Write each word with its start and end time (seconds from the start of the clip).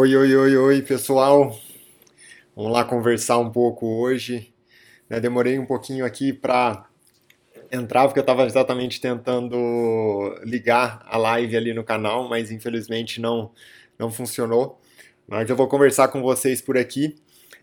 Oi, 0.00 0.14
oi, 0.14 0.36
oi, 0.36 0.56
oi, 0.56 0.82
pessoal. 0.82 1.58
Vamos 2.54 2.70
lá 2.70 2.84
conversar 2.84 3.36
um 3.38 3.50
pouco 3.50 3.84
hoje. 3.84 4.54
Né, 5.10 5.18
demorei 5.18 5.58
um 5.58 5.66
pouquinho 5.66 6.04
aqui 6.04 6.32
para 6.32 6.86
entrar, 7.72 8.04
porque 8.04 8.20
eu 8.20 8.22
estava 8.22 8.46
exatamente 8.46 9.00
tentando 9.00 9.56
ligar 10.44 11.04
a 11.04 11.18
live 11.18 11.56
ali 11.56 11.74
no 11.74 11.82
canal, 11.82 12.28
mas 12.28 12.52
infelizmente 12.52 13.20
não, 13.20 13.50
não 13.98 14.08
funcionou. 14.08 14.80
Mas 15.26 15.50
eu 15.50 15.56
vou 15.56 15.66
conversar 15.66 16.06
com 16.06 16.22
vocês 16.22 16.62
por 16.62 16.78
aqui. 16.78 17.16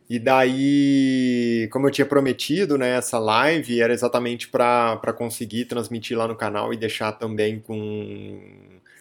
E 0.09 0.19
daí, 0.19 1.69
como 1.71 1.87
eu 1.87 1.91
tinha 1.91 2.05
prometido, 2.05 2.77
né, 2.77 2.97
essa 2.97 3.17
live 3.17 3.79
era 3.79 3.93
exatamente 3.93 4.49
para 4.49 5.13
conseguir 5.17 5.63
transmitir 5.63 6.17
lá 6.17 6.27
no 6.27 6.35
canal 6.35 6.73
e 6.73 6.75
deixar 6.75 7.13
também 7.13 7.61
com, 7.61 8.41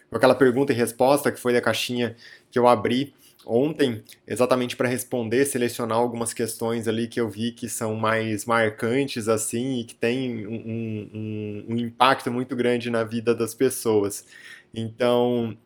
com 0.09 0.15
aquela 0.15 0.35
pergunta 0.35 0.71
e 0.71 0.75
resposta 0.75 1.33
que 1.33 1.39
foi 1.39 1.51
da 1.51 1.59
caixinha 1.59 2.15
que 2.49 2.57
eu 2.57 2.65
abri 2.65 3.13
ontem, 3.45 4.03
exatamente 4.27 4.75
para 4.75 4.87
responder, 4.87 5.45
selecionar 5.45 5.97
algumas 5.97 6.33
questões 6.33 6.87
ali 6.87 7.07
que 7.07 7.19
eu 7.19 7.29
vi 7.29 7.51
que 7.51 7.69
são 7.69 7.95
mais 7.95 8.45
marcantes 8.45 9.27
assim 9.27 9.79
e 9.79 9.83
que 9.85 9.95
tem 9.95 10.47
um, 10.47 11.09
um, 11.13 11.65
um 11.69 11.77
impacto 11.77 12.31
muito 12.31 12.55
grande 12.55 12.89
na 12.89 13.03
vida 13.03 13.35
das 13.35 13.53
pessoas. 13.53 14.25
Então, 14.73 15.57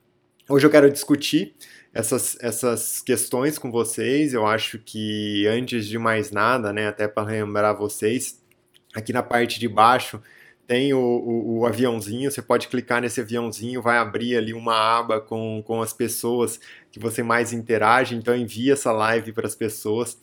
hoje 0.50 0.66
eu 0.66 0.70
quero 0.70 0.92
discutir 0.92 1.56
essas, 1.94 2.38
essas 2.42 3.02
questões 3.02 3.58
com 3.58 3.72
vocês. 3.72 4.34
Eu 4.34 4.46
acho 4.46 4.80
que 4.80 5.48
antes 5.48 5.88
de 5.88 5.98
mais 5.98 6.32
nada, 6.32 6.74
né, 6.74 6.88
até 6.88 7.08
para 7.08 7.24
lembrar 7.28 7.74
vocês, 7.74 8.42
aqui 8.94 9.14
na 9.14 9.24
parte 9.24 9.60
de 9.60 9.68
baixo 9.68 10.22
tem 10.70 10.94
o, 10.94 11.00
o, 11.00 11.58
o, 11.58 11.66
aviãozinho, 11.66 12.30
você 12.30 12.44
pode 12.44 12.68
clicar 12.68 13.02
nesse 13.02 13.20
aviãozinho, 13.20 13.82
vai 13.82 13.98
abrir 13.98 14.38
ali 14.38 14.54
uma 14.54 15.00
aba 15.00 15.20
com, 15.20 15.64
com 15.66 15.82
as 15.82 15.94
pessoas 15.94 16.60
que 16.92 17.00
você 17.00 17.24
mais 17.24 17.52
interage, 17.52 18.14
então 18.14 18.36
envia 18.36 18.74
essa 18.74 18.92
live 18.92 19.34
para 19.34 19.48
as 19.48 19.56
pessoas, 19.56 20.16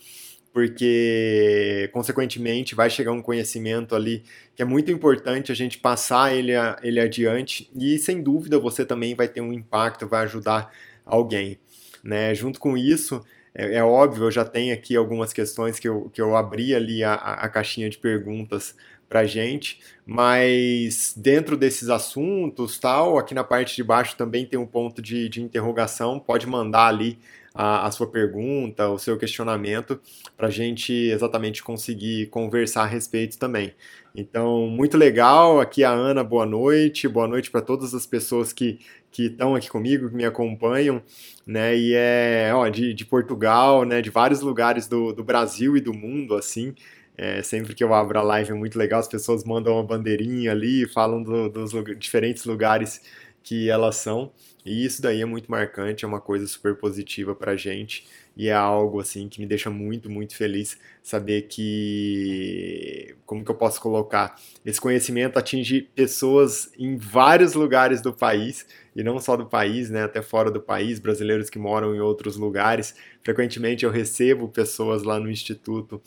porque 0.53 1.91
consequentemente 1.93 2.77
vai 2.77 2.89
chegar 2.89 3.11
um 3.11 3.21
conhecimento 3.21 3.97
ali 3.97 4.23
que 4.55 4.63
é 4.63 4.65
muito 4.65 4.89
importante 4.89 5.51
a 5.51 5.55
gente 5.55 5.79
passar 5.79 6.33
ele, 6.33 6.53
ele 6.81 7.01
adiante, 7.01 7.69
e 7.75 7.99
sem 7.99 8.23
dúvida 8.23 8.57
você 8.57 8.87
também 8.87 9.17
vai 9.17 9.27
ter 9.27 9.41
um 9.41 9.53
impacto, 9.53 10.07
vai 10.07 10.23
ajudar 10.27 10.71
alguém. 11.05 11.59
Né? 12.05 12.33
Junto 12.37 12.61
com 12.61 12.77
isso, 12.77 13.21
é, 13.53 13.79
é, 13.79 13.83
óbvio, 13.83 14.27
eu 14.27 14.31
já 14.31 14.45
tenho 14.45 14.73
aqui 14.73 14.95
algumas 14.95 15.33
questões 15.33 15.81
que 15.81 15.89
eu, 15.89 16.09
que 16.15 16.21
eu 16.21 16.37
abri 16.37 16.73
ali 16.73 17.03
a, 17.03 17.15
a 17.15 17.49
caixinha 17.49 17.91
de 17.91 17.99
perguntas 17.99 18.77
para 19.09 19.25
gente, 19.25 19.81
mas 20.05 21.15
dentro 21.17 21.57
desses 21.57 21.89
assuntos, 21.89 22.79
tal, 22.79 23.19
aqui 23.19 23.35
na 23.35 23.45
parte 23.45 23.77
de 23.77 23.85
baixo 23.85 24.17
também 24.17 24.45
tem 24.45 24.59
um 24.59 24.67
ponto 24.67 25.01
de, 25.01 25.29
de 25.29 25.43
interrogação, 25.43 26.19
pode 26.19 26.47
mandar 26.47 26.89
ali 26.89 27.19
a, 27.55 27.87
a 27.87 27.91
sua 27.91 28.07
pergunta, 28.07 28.89
o 28.89 28.99
seu 28.99 29.17
questionamento, 29.17 29.99
para 30.37 30.49
a 30.49 30.51
gente 30.51 30.93
exatamente 30.93 31.63
conseguir 31.63 32.27
conversar 32.27 32.83
a 32.83 32.87
respeito 32.87 33.39
também. 33.39 33.73
Então, 34.15 34.67
muito 34.67 34.97
legal. 34.97 35.61
Aqui 35.61 35.85
a 35.85 35.91
Ana, 35.91 36.25
boa 36.25 36.47
noite. 36.47 37.09
Boa 37.09 37.27
noite 37.27 37.51
para 37.51 37.61
todas 37.61 37.95
as 37.95 38.07
pessoas 38.07 38.53
que 38.53 38.79
que 39.17 39.29
estão 39.29 39.55
aqui 39.55 39.71
comigo, 39.71 40.11
que 40.11 40.15
me 40.15 40.27
acompanham, 40.27 41.03
né? 41.47 41.75
E 41.75 41.95
é 41.95 42.51
ó, 42.53 42.69
de, 42.69 42.93
de 42.93 43.03
Portugal, 43.07 43.83
né? 43.83 44.03
De 44.03 44.11
vários 44.11 44.43
lugares 44.43 44.87
do, 44.87 45.11
do 45.11 45.25
Brasil 45.25 45.75
e 45.75 45.81
do 45.81 45.95
mundo, 45.95 46.35
assim. 46.35 46.75
É, 47.17 47.43
sempre 47.43 47.75
que 47.75 47.83
eu 47.83 47.95
abro 47.95 48.19
a 48.19 48.23
live 48.23 48.51
é 48.51 48.55
muito 48.55 48.79
legal, 48.79 49.01
as 49.01 49.09
pessoas 49.09 49.43
mandam 49.45 49.75
uma 49.75 49.83
bandeirinha 49.83 50.53
ali, 50.53 50.87
falam 50.87 51.23
do, 51.23 51.49
dos 51.49 51.73
diferentes 51.99 52.45
lugares 52.45 53.01
que 53.43 53.71
elas 53.71 53.97
são. 53.97 54.33
E 54.65 54.85
isso 54.85 55.01
daí 55.01 55.23
é 55.23 55.25
muito 55.25 55.51
marcante, 55.51 56.05
é 56.05 56.09
uma 56.09 56.21
coisa 56.21 56.47
super 56.47 56.77
positiva 56.77 57.35
pra 57.35 57.57
gente 57.57 58.05
e 58.37 58.49
é 58.49 58.53
algo 58.53 59.01
assim 59.01 59.29
que 59.29 59.41
me 59.41 59.47
deixa 59.47 59.71
muito, 59.71 60.11
muito 60.11 60.37
feliz 60.37 60.79
saber 61.03 61.43
que 61.43 63.17
como 63.25 63.43
que 63.43 63.51
eu 63.51 63.55
posso 63.55 63.81
colocar 63.81 64.39
esse 64.65 64.81
conhecimento 64.81 65.39
atinge 65.39 65.89
pessoas 65.95 66.71
em 66.79 66.97
vários 66.97 67.55
lugares 67.55 68.03
do 68.03 68.13
país 68.13 68.67
e 68.95 69.03
não 69.03 69.19
só 69.19 69.37
do 69.37 69.47
país, 69.47 69.91
né, 69.91 70.05
até 70.05 70.21
fora 70.21 70.51
do 70.51 70.61
país, 70.61 70.99
brasileiros 70.99 71.49
que 71.49 71.59
moram 71.59 71.95
em 71.95 72.01
outros 72.01 72.37
lugares. 72.37 72.95
Frequentemente 73.23 73.85
eu 73.85 73.91
recebo 73.91 74.49
pessoas 74.49 75.03
lá 75.03 75.19
no 75.19 75.31
instituto, 75.31 76.01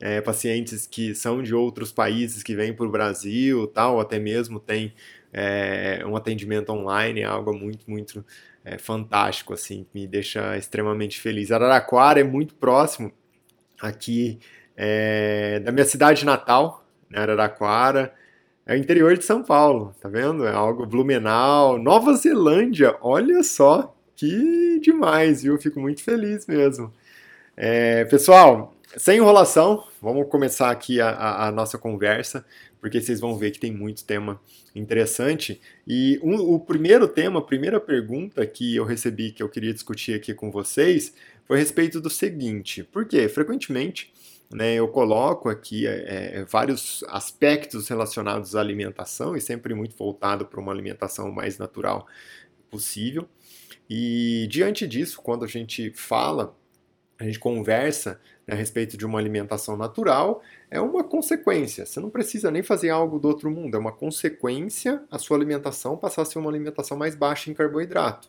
é, 0.00 0.20
pacientes 0.20 0.86
que 0.86 1.14
são 1.14 1.42
de 1.42 1.54
outros 1.54 1.92
países 1.92 2.42
que 2.42 2.54
vêm 2.54 2.72
para 2.72 2.86
o 2.86 2.90
Brasil, 2.90 3.66
tal, 3.66 4.00
até 4.00 4.18
mesmo 4.18 4.58
tem 4.58 4.92
é, 5.32 6.04
um 6.06 6.16
atendimento 6.16 6.70
online, 6.70 7.20
é 7.20 7.24
algo 7.24 7.52
muito, 7.52 7.90
muito 7.90 8.24
é, 8.64 8.78
fantástico, 8.78 9.52
assim, 9.52 9.86
me 9.94 10.06
deixa 10.06 10.56
extremamente 10.56 11.20
feliz. 11.20 11.52
Araraquara 11.52 12.20
é 12.20 12.24
muito 12.24 12.54
próximo 12.54 13.12
aqui 13.80 14.38
é, 14.76 15.60
da 15.60 15.70
minha 15.70 15.84
cidade 15.84 16.24
natal, 16.24 16.84
né, 17.10 17.18
Araraquara, 17.18 18.14
é 18.66 18.74
o 18.74 18.78
interior 18.78 19.16
de 19.16 19.24
São 19.24 19.42
Paulo, 19.42 19.94
tá 20.00 20.08
vendo? 20.08 20.46
É 20.46 20.52
algo 20.52 20.86
Blumenau, 20.86 21.78
Nova 21.78 22.14
Zelândia, 22.14 22.96
olha 23.02 23.42
só 23.42 23.94
que 24.16 24.80
demais, 24.80 25.42
viu? 25.42 25.58
Fico 25.58 25.78
muito 25.78 26.02
feliz 26.02 26.46
mesmo. 26.46 26.90
É, 27.56 28.04
pessoal, 28.06 28.74
sem 28.96 29.18
enrolação, 29.18 29.84
vamos 30.00 30.28
começar 30.28 30.70
aqui 30.70 31.00
a, 31.00 31.10
a, 31.10 31.48
a 31.48 31.52
nossa 31.52 31.76
conversa 31.76 32.44
porque 32.84 33.00
vocês 33.00 33.18
vão 33.18 33.34
ver 33.34 33.50
que 33.50 33.58
tem 33.58 33.72
muito 33.72 34.04
tema 34.04 34.38
interessante. 34.74 35.58
E 35.86 36.20
um, 36.22 36.34
o 36.34 36.60
primeiro 36.60 37.08
tema, 37.08 37.38
a 37.38 37.42
primeira 37.42 37.80
pergunta 37.80 38.46
que 38.46 38.76
eu 38.76 38.84
recebi, 38.84 39.32
que 39.32 39.42
eu 39.42 39.48
queria 39.48 39.72
discutir 39.72 40.12
aqui 40.12 40.34
com 40.34 40.50
vocês, 40.50 41.14
foi 41.46 41.56
a 41.56 41.60
respeito 41.60 41.98
do 41.98 42.10
seguinte: 42.10 42.84
por 42.84 43.06
quê? 43.06 43.26
Frequentemente. 43.26 44.12
Né, 44.52 44.74
eu 44.74 44.86
coloco 44.86 45.48
aqui 45.48 45.86
é, 45.86 46.40
é 46.40 46.44
vários 46.44 47.02
aspectos 47.08 47.88
relacionados 47.88 48.54
à 48.54 48.60
alimentação 48.60 49.34
e 49.34 49.40
sempre 49.40 49.72
muito 49.72 49.96
voltado 49.96 50.44
para 50.44 50.60
uma 50.60 50.70
alimentação 50.70 51.32
mais 51.32 51.56
natural 51.56 52.06
possível. 52.70 53.26
E 53.88 54.46
diante 54.50 54.86
disso, 54.86 55.22
quando 55.22 55.46
a 55.46 55.48
gente 55.48 55.90
fala, 55.92 56.54
a 57.18 57.24
gente 57.24 57.38
conversa 57.38 58.20
a 58.48 58.54
respeito 58.54 58.96
de 58.96 59.06
uma 59.06 59.18
alimentação 59.18 59.76
natural, 59.76 60.42
é 60.70 60.80
uma 60.80 61.02
consequência. 61.02 61.86
Você 61.86 62.00
não 62.00 62.10
precisa 62.10 62.50
nem 62.50 62.62
fazer 62.62 62.90
algo 62.90 63.18
do 63.18 63.28
outro 63.28 63.50
mundo, 63.50 63.76
é 63.76 63.80
uma 63.80 63.92
consequência 63.92 65.02
a 65.10 65.18
sua 65.18 65.36
alimentação 65.36 65.96
passar 65.96 66.22
a 66.22 66.24
ser 66.24 66.38
uma 66.38 66.50
alimentação 66.50 66.96
mais 66.96 67.14
baixa 67.14 67.50
em 67.50 67.54
carboidrato. 67.54 68.28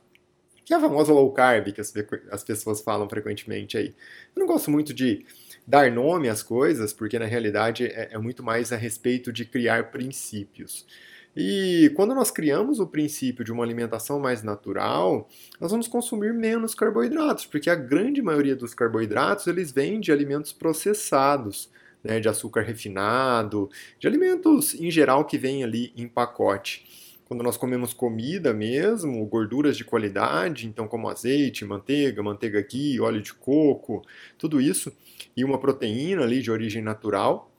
Que 0.63 0.73
é 0.73 0.77
a 0.77 0.79
famosa 0.79 1.13
low 1.13 1.31
carb 1.31 1.71
que 1.71 1.81
as, 1.81 1.93
as 2.31 2.43
pessoas 2.43 2.81
falam 2.81 3.07
frequentemente 3.07 3.77
aí. 3.77 3.93
Eu 4.35 4.39
não 4.39 4.47
gosto 4.47 4.71
muito 4.71 4.93
de 4.93 5.25
dar 5.67 5.91
nome 5.91 6.29
às 6.29 6.41
coisas, 6.41 6.91
porque 6.91 7.19
na 7.19 7.25
realidade 7.25 7.85
é, 7.85 8.09
é 8.13 8.17
muito 8.17 8.41
mais 8.41 8.71
a 8.71 8.75
respeito 8.75 9.31
de 9.31 9.45
criar 9.45 9.91
princípios. 9.91 10.85
E 11.35 11.91
quando 11.95 12.15
nós 12.15 12.31
criamos 12.31 12.79
o 12.79 12.87
princípio 12.87 13.43
de 13.43 13.51
uma 13.51 13.63
alimentação 13.63 14.19
mais 14.19 14.41
natural, 14.41 15.27
nós 15.59 15.69
vamos 15.69 15.87
consumir 15.87 16.33
menos 16.33 16.73
carboidratos, 16.73 17.45
porque 17.45 17.69
a 17.69 17.75
grande 17.75 18.21
maioria 18.21 18.55
dos 18.55 18.73
carboidratos 18.73 19.45
eles 19.47 19.71
vêm 19.71 19.99
de 19.99 20.11
alimentos 20.11 20.53
processados, 20.53 21.69
né, 22.01 22.19
de 22.19 22.29
açúcar 22.29 22.61
refinado, 22.61 23.69
de 23.99 24.07
alimentos 24.07 24.73
em 24.75 24.89
geral 24.89 25.25
que 25.25 25.37
vêm 25.37 25.63
ali 25.63 25.91
em 25.97 26.07
pacote. 26.07 26.85
Quando 27.27 27.43
nós 27.43 27.57
comemos 27.57 27.91
comida 27.91 28.53
mesmo, 28.53 29.25
gorduras 29.25 29.75
de 29.75 29.83
qualidade, 29.83 30.67
então 30.67 30.87
como 30.87 31.09
azeite, 31.09 31.65
manteiga, 31.65 32.21
manteiga 32.21 32.61
ghee, 32.61 33.01
óleo 33.01 33.21
de 33.21 33.33
coco, 33.33 34.03
tudo 34.37 34.61
isso, 34.61 34.93
e 35.35 35.43
uma 35.43 35.59
proteína 35.59 36.21
ali 36.21 36.41
de 36.41 36.51
origem 36.51 36.83
natural, 36.83 37.51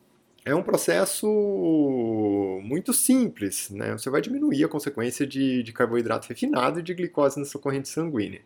é 0.46 0.54
um 0.54 0.62
processo 0.62 1.26
muito 2.62 2.92
simples, 2.92 3.68
né? 3.68 3.90
Você 3.98 4.08
vai 4.08 4.20
diminuir 4.20 4.62
a 4.62 4.68
consequência 4.68 5.26
de, 5.26 5.60
de, 5.64 5.72
carboidrato 5.72 6.28
refinado 6.28 6.78
e 6.78 6.84
de 6.84 6.94
glicose 6.94 7.36
na 7.36 7.44
sua 7.44 7.60
corrente 7.60 7.88
sanguínea. 7.88 8.40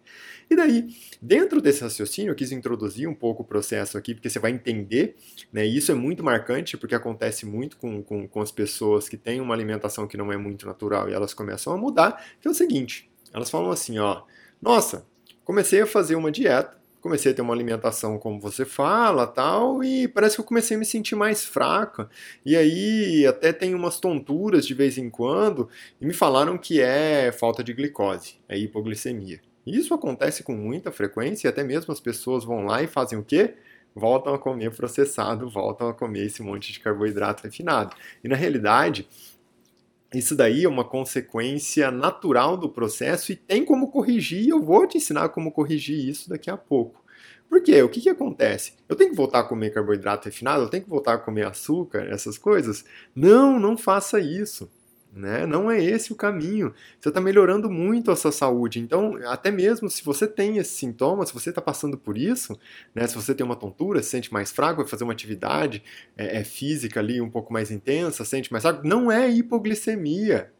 E 0.48 0.56
daí, 0.56 0.88
dentro 1.20 1.60
desse 1.60 1.82
raciocínio, 1.82 2.30
eu 2.30 2.34
quis 2.34 2.52
introduzir 2.52 3.06
um 3.06 3.14
pouco 3.14 3.42
o 3.42 3.46
processo 3.46 3.98
aqui, 3.98 4.14
porque 4.14 4.30
você 4.30 4.38
vai 4.38 4.50
entender, 4.50 5.14
né? 5.52 5.66
E 5.66 5.76
isso 5.76 5.92
é 5.92 5.94
muito 5.94 6.24
marcante, 6.24 6.78
porque 6.78 6.94
acontece 6.94 7.44
muito 7.44 7.76
com, 7.76 8.02
com, 8.02 8.26
com 8.26 8.40
as 8.40 8.50
pessoas 8.50 9.06
que 9.06 9.18
têm 9.18 9.38
uma 9.38 9.52
alimentação 9.52 10.08
que 10.08 10.16
não 10.16 10.32
é 10.32 10.38
muito 10.38 10.66
natural 10.66 11.10
e 11.10 11.12
elas 11.12 11.34
começam 11.34 11.70
a 11.70 11.76
mudar, 11.76 12.24
que 12.40 12.48
é 12.48 12.50
o 12.50 12.54
seguinte, 12.54 13.10
elas 13.30 13.50
falam 13.50 13.70
assim, 13.70 13.98
ó, 13.98 14.22
nossa, 14.60 15.06
comecei 15.44 15.82
a 15.82 15.86
fazer 15.86 16.14
uma 16.14 16.32
dieta, 16.32 16.79
comecei 17.00 17.32
a 17.32 17.34
ter 17.34 17.42
uma 17.42 17.54
alimentação 17.54 18.18
como 18.18 18.40
você 18.40 18.64
fala, 18.64 19.26
tal, 19.26 19.82
e 19.82 20.06
parece 20.06 20.36
que 20.36 20.40
eu 20.40 20.44
comecei 20.44 20.76
a 20.76 20.80
me 20.80 20.84
sentir 20.84 21.14
mais 21.14 21.44
fraca. 21.44 22.08
E 22.44 22.56
aí 22.56 23.26
até 23.26 23.52
tem 23.52 23.74
umas 23.74 23.98
tonturas 23.98 24.66
de 24.66 24.74
vez 24.74 24.98
em 24.98 25.08
quando, 25.08 25.68
e 26.00 26.06
me 26.06 26.12
falaram 26.12 26.58
que 26.58 26.80
é 26.80 27.32
falta 27.32 27.64
de 27.64 27.72
glicose, 27.72 28.34
é 28.48 28.58
hipoglicemia. 28.58 29.40
Isso 29.66 29.94
acontece 29.94 30.42
com 30.42 30.52
muita 30.52 30.90
frequência, 30.90 31.46
e 31.46 31.50
até 31.50 31.62
mesmo 31.62 31.92
as 31.92 32.00
pessoas 32.00 32.44
vão 32.44 32.64
lá 32.64 32.82
e 32.82 32.86
fazem 32.86 33.18
o 33.18 33.24
quê? 33.24 33.54
Voltam 33.94 34.32
a 34.34 34.38
comer 34.38 34.70
processado, 34.74 35.48
voltam 35.48 35.88
a 35.88 35.94
comer 35.94 36.26
esse 36.26 36.42
monte 36.42 36.72
de 36.72 36.80
carboidrato 36.80 37.42
refinado. 37.42 37.94
E 38.22 38.28
na 38.28 38.36
realidade, 38.36 39.08
isso 40.14 40.34
daí 40.34 40.64
é 40.64 40.68
uma 40.68 40.84
consequência 40.84 41.90
natural 41.90 42.56
do 42.56 42.68
processo 42.68 43.30
e 43.30 43.36
tem 43.36 43.64
como 43.64 43.90
corrigir. 43.90 44.48
Eu 44.48 44.60
vou 44.60 44.86
te 44.86 44.98
ensinar 44.98 45.28
como 45.28 45.52
corrigir 45.52 46.08
isso 46.08 46.28
daqui 46.28 46.50
a 46.50 46.56
pouco. 46.56 47.00
Por 47.48 47.62
quê? 47.62 47.82
O 47.82 47.88
que, 47.88 48.00
que 48.00 48.08
acontece? 48.08 48.74
Eu 48.88 48.96
tenho 48.96 49.10
que 49.10 49.16
voltar 49.16 49.40
a 49.40 49.44
comer 49.44 49.70
carboidrato 49.70 50.26
refinado? 50.26 50.62
Eu 50.62 50.68
tenho 50.68 50.84
que 50.84 50.90
voltar 50.90 51.14
a 51.14 51.18
comer 51.18 51.46
açúcar? 51.46 52.06
Essas 52.08 52.38
coisas? 52.38 52.84
Não, 53.14 53.58
não 53.58 53.76
faça 53.76 54.20
isso. 54.20 54.70
Né? 55.12 55.44
Não 55.44 55.68
é 55.68 55.82
esse 55.82 56.12
o 56.12 56.16
caminho. 56.16 56.72
Você 57.00 57.08
está 57.08 57.20
melhorando 57.20 57.68
muito 57.68 58.12
a 58.12 58.16
sua 58.16 58.30
saúde. 58.30 58.78
Então, 58.78 59.18
até 59.26 59.50
mesmo 59.50 59.90
se 59.90 60.04
você 60.04 60.26
tem 60.26 60.58
esses 60.58 60.72
sintomas, 60.76 61.28
se 61.28 61.34
você 61.34 61.50
está 61.50 61.60
passando 61.60 61.98
por 61.98 62.16
isso, 62.16 62.58
né? 62.94 63.06
se 63.08 63.16
você 63.16 63.34
tem 63.34 63.44
uma 63.44 63.56
tontura, 63.56 64.02
se 64.02 64.10
sente 64.10 64.32
mais 64.32 64.52
fraco, 64.52 64.82
vai 64.82 64.88
fazer 64.88 65.02
uma 65.02 65.12
atividade 65.12 65.82
é, 66.16 66.38
é, 66.38 66.44
física 66.44 67.00
ali 67.00 67.20
um 67.20 67.28
pouco 67.28 67.52
mais 67.52 67.72
intensa, 67.72 68.24
sente 68.24 68.52
mais 68.52 68.62
fraco, 68.62 68.86
não 68.86 69.10
é 69.10 69.28
hipoglicemia. 69.28 70.52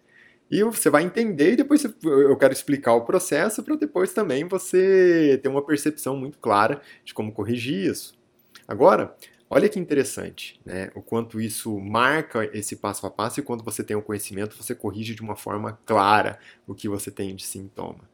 E 0.50 0.64
você 0.64 0.91
vai 0.91 1.05
entender 1.05 1.52
e 1.52 1.56
depois 1.56 1.85
eu 2.02 2.37
quero 2.37 2.52
explicar 2.52 2.94
o 2.94 3.05
processo 3.05 3.62
para 3.62 3.76
depois 3.76 4.12
também 4.12 4.49
você 4.49 5.38
ter 5.41 5.49
uma 5.49 5.64
percepção 5.64 6.17
muito 6.17 6.38
clara 6.38 6.81
de 7.05 7.14
como 7.14 7.31
corrigir 7.31 7.88
isso. 7.88 8.19
Agora, 8.67 9.14
olha 9.50 9.69
que 9.69 9.79
interessante, 9.79 10.61
né? 10.64 10.91
O 10.94 11.02
quanto 11.02 11.41
isso 11.41 11.79
marca 11.81 12.49
esse 12.56 12.76
passo 12.76 13.05
a 13.06 13.11
passo 13.11 13.41
e 13.41 13.43
quando 13.43 13.64
você 13.64 13.82
tem 13.82 13.97
o 13.97 14.02
conhecimento, 14.02 14.56
você 14.56 14.75
corrige 14.75 15.14
de 15.14 15.20
uma 15.20 15.35
forma 15.35 15.79
clara 15.85 16.38
o 16.67 16.75
que 16.75 16.88
você 16.88 17.11
tem 17.11 17.35
de 17.35 17.44
sintoma. 17.44 18.08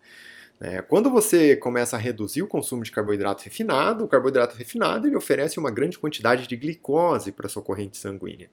É, 0.59 0.81
quando 0.81 1.11
você 1.11 1.55
começa 1.55 1.97
a 1.97 1.99
reduzir 1.99 2.43
o 2.43 2.47
consumo 2.47 2.83
de 2.83 2.91
carboidrato 2.91 3.45
refinado, 3.45 4.05
o 4.05 4.09
carboidrato 4.09 4.57
refinado 4.57 5.07
ele 5.07 5.15
oferece 5.15 5.59
uma 5.59 5.71
grande 5.71 5.99
quantidade 5.99 6.47
de 6.47 6.57
glicose 6.57 7.31
para 7.31 7.49
sua 7.49 7.63
corrente 7.63 7.99
sanguínea. 7.99 8.51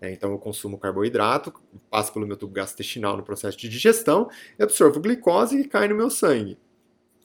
É, 0.00 0.10
então 0.12 0.32
eu 0.32 0.38
consumo 0.38 0.76
carboidrato, 0.76 1.54
passo 1.88 2.12
pelo 2.12 2.26
meu 2.26 2.36
tubo 2.36 2.52
gastrointestinal 2.52 3.16
no 3.16 3.22
processo 3.22 3.56
de 3.56 3.68
digestão, 3.68 4.28
absorvo 4.58 5.00
glicose 5.00 5.60
e 5.60 5.64
cai 5.68 5.86
no 5.86 5.94
meu 5.94 6.10
sangue. 6.10 6.58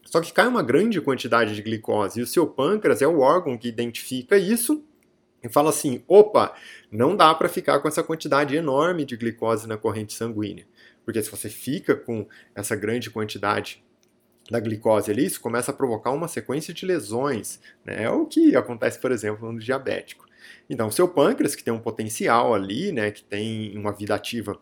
Só 0.05 0.21
que 0.21 0.33
cai 0.33 0.47
uma 0.47 0.61
grande 0.61 1.01
quantidade 1.01 1.55
de 1.55 1.61
glicose 1.61 2.19
e 2.19 2.23
o 2.23 2.27
seu 2.27 2.45
pâncreas 2.45 3.01
é 3.01 3.07
o 3.07 3.19
órgão 3.19 3.57
que 3.57 3.67
identifica 3.67 4.37
isso 4.37 4.83
e 5.43 5.49
fala 5.49 5.69
assim: 5.69 6.03
opa, 6.07 6.53
não 6.91 7.15
dá 7.15 7.33
para 7.33 7.49
ficar 7.49 7.79
com 7.79 7.87
essa 7.87 8.03
quantidade 8.03 8.55
enorme 8.55 9.05
de 9.05 9.17
glicose 9.17 9.67
na 9.67 9.77
corrente 9.77 10.13
sanguínea. 10.13 10.65
Porque 11.03 11.21
se 11.21 11.31
você 11.31 11.49
fica 11.49 11.95
com 11.95 12.27
essa 12.53 12.75
grande 12.75 13.09
quantidade 13.09 13.83
da 14.49 14.59
glicose 14.59 15.09
ali, 15.09 15.25
isso 15.25 15.41
começa 15.41 15.71
a 15.71 15.73
provocar 15.73 16.11
uma 16.11 16.27
sequência 16.27 16.73
de 16.73 16.85
lesões. 16.85 17.59
Né? 17.85 18.03
É 18.03 18.09
o 18.09 18.25
que 18.25 18.55
acontece, 18.55 18.99
por 18.99 19.11
exemplo, 19.11 19.51
no 19.51 19.59
diabético. 19.59 20.25
Então, 20.69 20.87
o 20.87 20.91
seu 20.91 21.07
pâncreas, 21.07 21.55
que 21.55 21.63
tem 21.63 21.73
um 21.73 21.79
potencial 21.79 22.53
ali, 22.53 22.91
né, 22.91 23.11
que 23.11 23.23
tem 23.23 23.77
uma 23.77 23.91
vida 23.91 24.15
ativa 24.15 24.59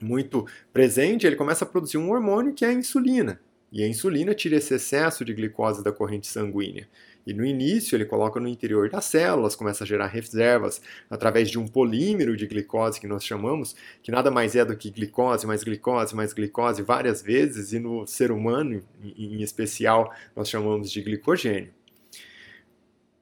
muito 0.00 0.46
presente, 0.72 1.26
ele 1.26 1.36
começa 1.36 1.64
a 1.64 1.68
produzir 1.68 1.98
um 1.98 2.10
hormônio 2.10 2.54
que 2.54 2.64
é 2.64 2.68
a 2.68 2.72
insulina. 2.72 3.40
E 3.70 3.82
a 3.82 3.88
insulina 3.88 4.34
tira 4.34 4.56
esse 4.56 4.74
excesso 4.74 5.24
de 5.24 5.34
glicose 5.34 5.84
da 5.84 5.92
corrente 5.92 6.26
sanguínea. 6.26 6.88
E 7.28 7.34
no 7.34 7.44
início 7.44 7.94
ele 7.94 8.06
coloca 8.06 8.40
no 8.40 8.48
interior 8.48 8.88
das 8.88 9.04
células, 9.04 9.54
começa 9.54 9.84
a 9.84 9.86
gerar 9.86 10.06
reservas 10.06 10.80
através 11.10 11.50
de 11.50 11.58
um 11.58 11.68
polímero 11.68 12.34
de 12.34 12.46
glicose 12.46 12.98
que 12.98 13.06
nós 13.06 13.22
chamamos, 13.22 13.76
que 14.02 14.10
nada 14.10 14.30
mais 14.30 14.56
é 14.56 14.64
do 14.64 14.74
que 14.74 14.90
glicose, 14.90 15.46
mais 15.46 15.62
glicose, 15.62 16.16
mais 16.16 16.32
glicose 16.32 16.80
várias 16.80 17.20
vezes, 17.20 17.74
e 17.74 17.78
no 17.78 18.06
ser 18.06 18.32
humano 18.32 18.82
em 19.04 19.42
especial 19.42 20.10
nós 20.34 20.48
chamamos 20.48 20.90
de 20.90 21.02
glicogênio. 21.02 21.70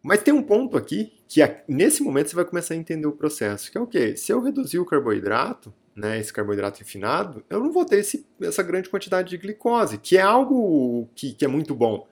Mas 0.00 0.22
tem 0.22 0.32
um 0.32 0.42
ponto 0.42 0.76
aqui 0.76 1.12
que 1.26 1.40
nesse 1.66 2.00
momento 2.00 2.30
você 2.30 2.36
vai 2.36 2.44
começar 2.44 2.74
a 2.74 2.76
entender 2.76 3.08
o 3.08 3.12
processo, 3.12 3.72
que 3.72 3.76
é 3.76 3.80
o 3.80 3.88
quê? 3.88 4.16
Se 4.16 4.32
eu 4.32 4.40
reduzir 4.40 4.78
o 4.78 4.86
carboidrato, 4.86 5.74
né, 5.96 6.20
esse 6.20 6.32
carboidrato 6.32 6.78
refinado, 6.78 7.44
eu 7.50 7.58
não 7.58 7.72
vou 7.72 7.84
ter 7.84 7.98
esse, 7.98 8.24
essa 8.40 8.62
grande 8.62 8.88
quantidade 8.88 9.30
de 9.30 9.36
glicose, 9.36 9.98
que 9.98 10.16
é 10.16 10.22
algo 10.22 11.08
que, 11.16 11.32
que 11.32 11.44
é 11.44 11.48
muito 11.48 11.74
bom. 11.74 12.06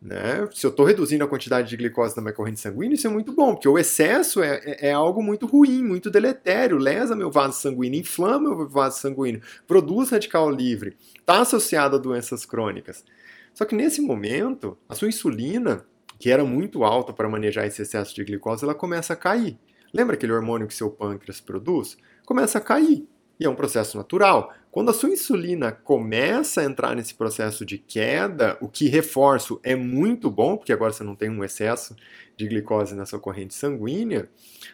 Né? 0.00 0.48
Se 0.52 0.64
eu 0.64 0.70
estou 0.70 0.86
reduzindo 0.86 1.24
a 1.24 1.28
quantidade 1.28 1.68
de 1.68 1.76
glicose 1.76 2.16
na 2.16 2.22
minha 2.22 2.32
corrente 2.32 2.60
sanguínea, 2.60 2.94
isso 2.94 3.06
é 3.06 3.10
muito 3.10 3.32
bom, 3.32 3.54
porque 3.54 3.68
o 3.68 3.76
excesso 3.76 4.40
é, 4.40 4.60
é, 4.64 4.88
é, 4.90 4.92
algo 4.92 5.20
muito 5.20 5.44
ruim, 5.44 5.82
muito 5.82 6.08
deletério, 6.08 6.78
lesa 6.78 7.16
meu 7.16 7.32
vaso 7.32 7.60
sanguíneo, 7.60 8.00
inflama 8.00 8.54
meu 8.54 8.68
vaso 8.68 9.00
sanguíneo, 9.00 9.42
produz 9.66 10.10
radical 10.10 10.48
livre, 10.48 10.96
está 11.18 11.40
associado 11.40 11.96
a 11.96 11.98
doenças 11.98 12.46
crônicas. 12.46 13.04
Só 13.52 13.64
que 13.64 13.74
nesse 13.74 14.00
momento, 14.00 14.78
a 14.88 14.94
sua 14.94 15.08
insulina 15.08 15.84
que 16.18 16.30
era 16.30 16.44
muito 16.44 16.84
alta 16.84 17.12
para 17.12 17.28
manejar 17.28 17.66
esse 17.66 17.82
excesso 17.82 18.14
de 18.14 18.24
glicose, 18.24 18.64
ela 18.64 18.74
começa 18.74 19.12
a 19.12 19.16
cair. 19.16 19.58
Lembra 19.92 20.16
aquele 20.16 20.32
hormônio 20.32 20.66
que 20.66 20.74
seu 20.74 20.90
pâncreas 20.90 21.40
produz? 21.40 21.96
Começa 22.26 22.58
a 22.58 22.60
cair. 22.60 23.06
E 23.38 23.44
é 23.44 23.48
um 23.48 23.54
processo 23.54 23.96
natural. 23.96 24.52
Quando 24.70 24.90
a 24.90 24.94
sua 24.94 25.08
insulina 25.08 25.72
começa 25.72 26.60
a 26.60 26.64
entrar 26.64 26.94
nesse 26.94 27.14
processo 27.14 27.64
de 27.64 27.78
queda, 27.78 28.58
o 28.60 28.68
que 28.68 28.86
reforço 28.88 29.58
é 29.62 29.74
muito 29.74 30.30
bom, 30.30 30.56
porque 30.56 30.72
agora 30.72 30.92
você 30.92 31.02
não 31.02 31.16
tem 31.16 31.30
um 31.30 31.42
excesso 31.42 31.96
de 32.36 32.46
glicose 32.46 32.94
na 32.94 33.06
sua 33.06 33.18
corrente 33.18 33.54
sanguínea, 33.54 34.28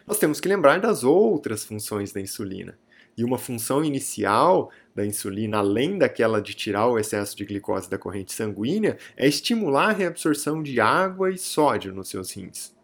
nós 0.05 0.19
temos 0.19 0.41
que 0.41 0.49
lembrar 0.49 0.79
das 0.79 1.03
outras 1.03 1.63
funções 1.63 2.11
da 2.11 2.19
insulina. 2.19 2.77
E 3.17 3.23
uma 3.23 3.37
função 3.37 3.85
inicial 3.85 4.69
da 4.93 5.05
insulina, 5.05 5.59
além 5.59 5.97
daquela 5.97 6.41
de 6.41 6.53
tirar 6.53 6.87
o 6.87 6.99
excesso 6.99 7.35
de 7.37 7.45
glicose 7.45 7.89
da 7.89 7.97
corrente 7.97 8.33
sanguínea, 8.33 8.97
é 9.15 9.25
estimular 9.25 9.91
a 9.91 9.93
reabsorção 9.93 10.61
de 10.61 10.81
água 10.81 11.31
e 11.31 11.37
sódio 11.37 11.93
nos 11.93 12.09
seus 12.09 12.31
rins. 12.33 12.75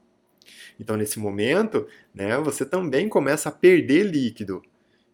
Então, 0.80 0.96
nesse 0.96 1.19
momento, 1.19 1.86
né, 2.16 2.38
você 2.38 2.66
também 2.66 3.10
começa 3.10 3.50
a 3.50 3.52
perder 3.52 4.04
líquido. 4.04 4.64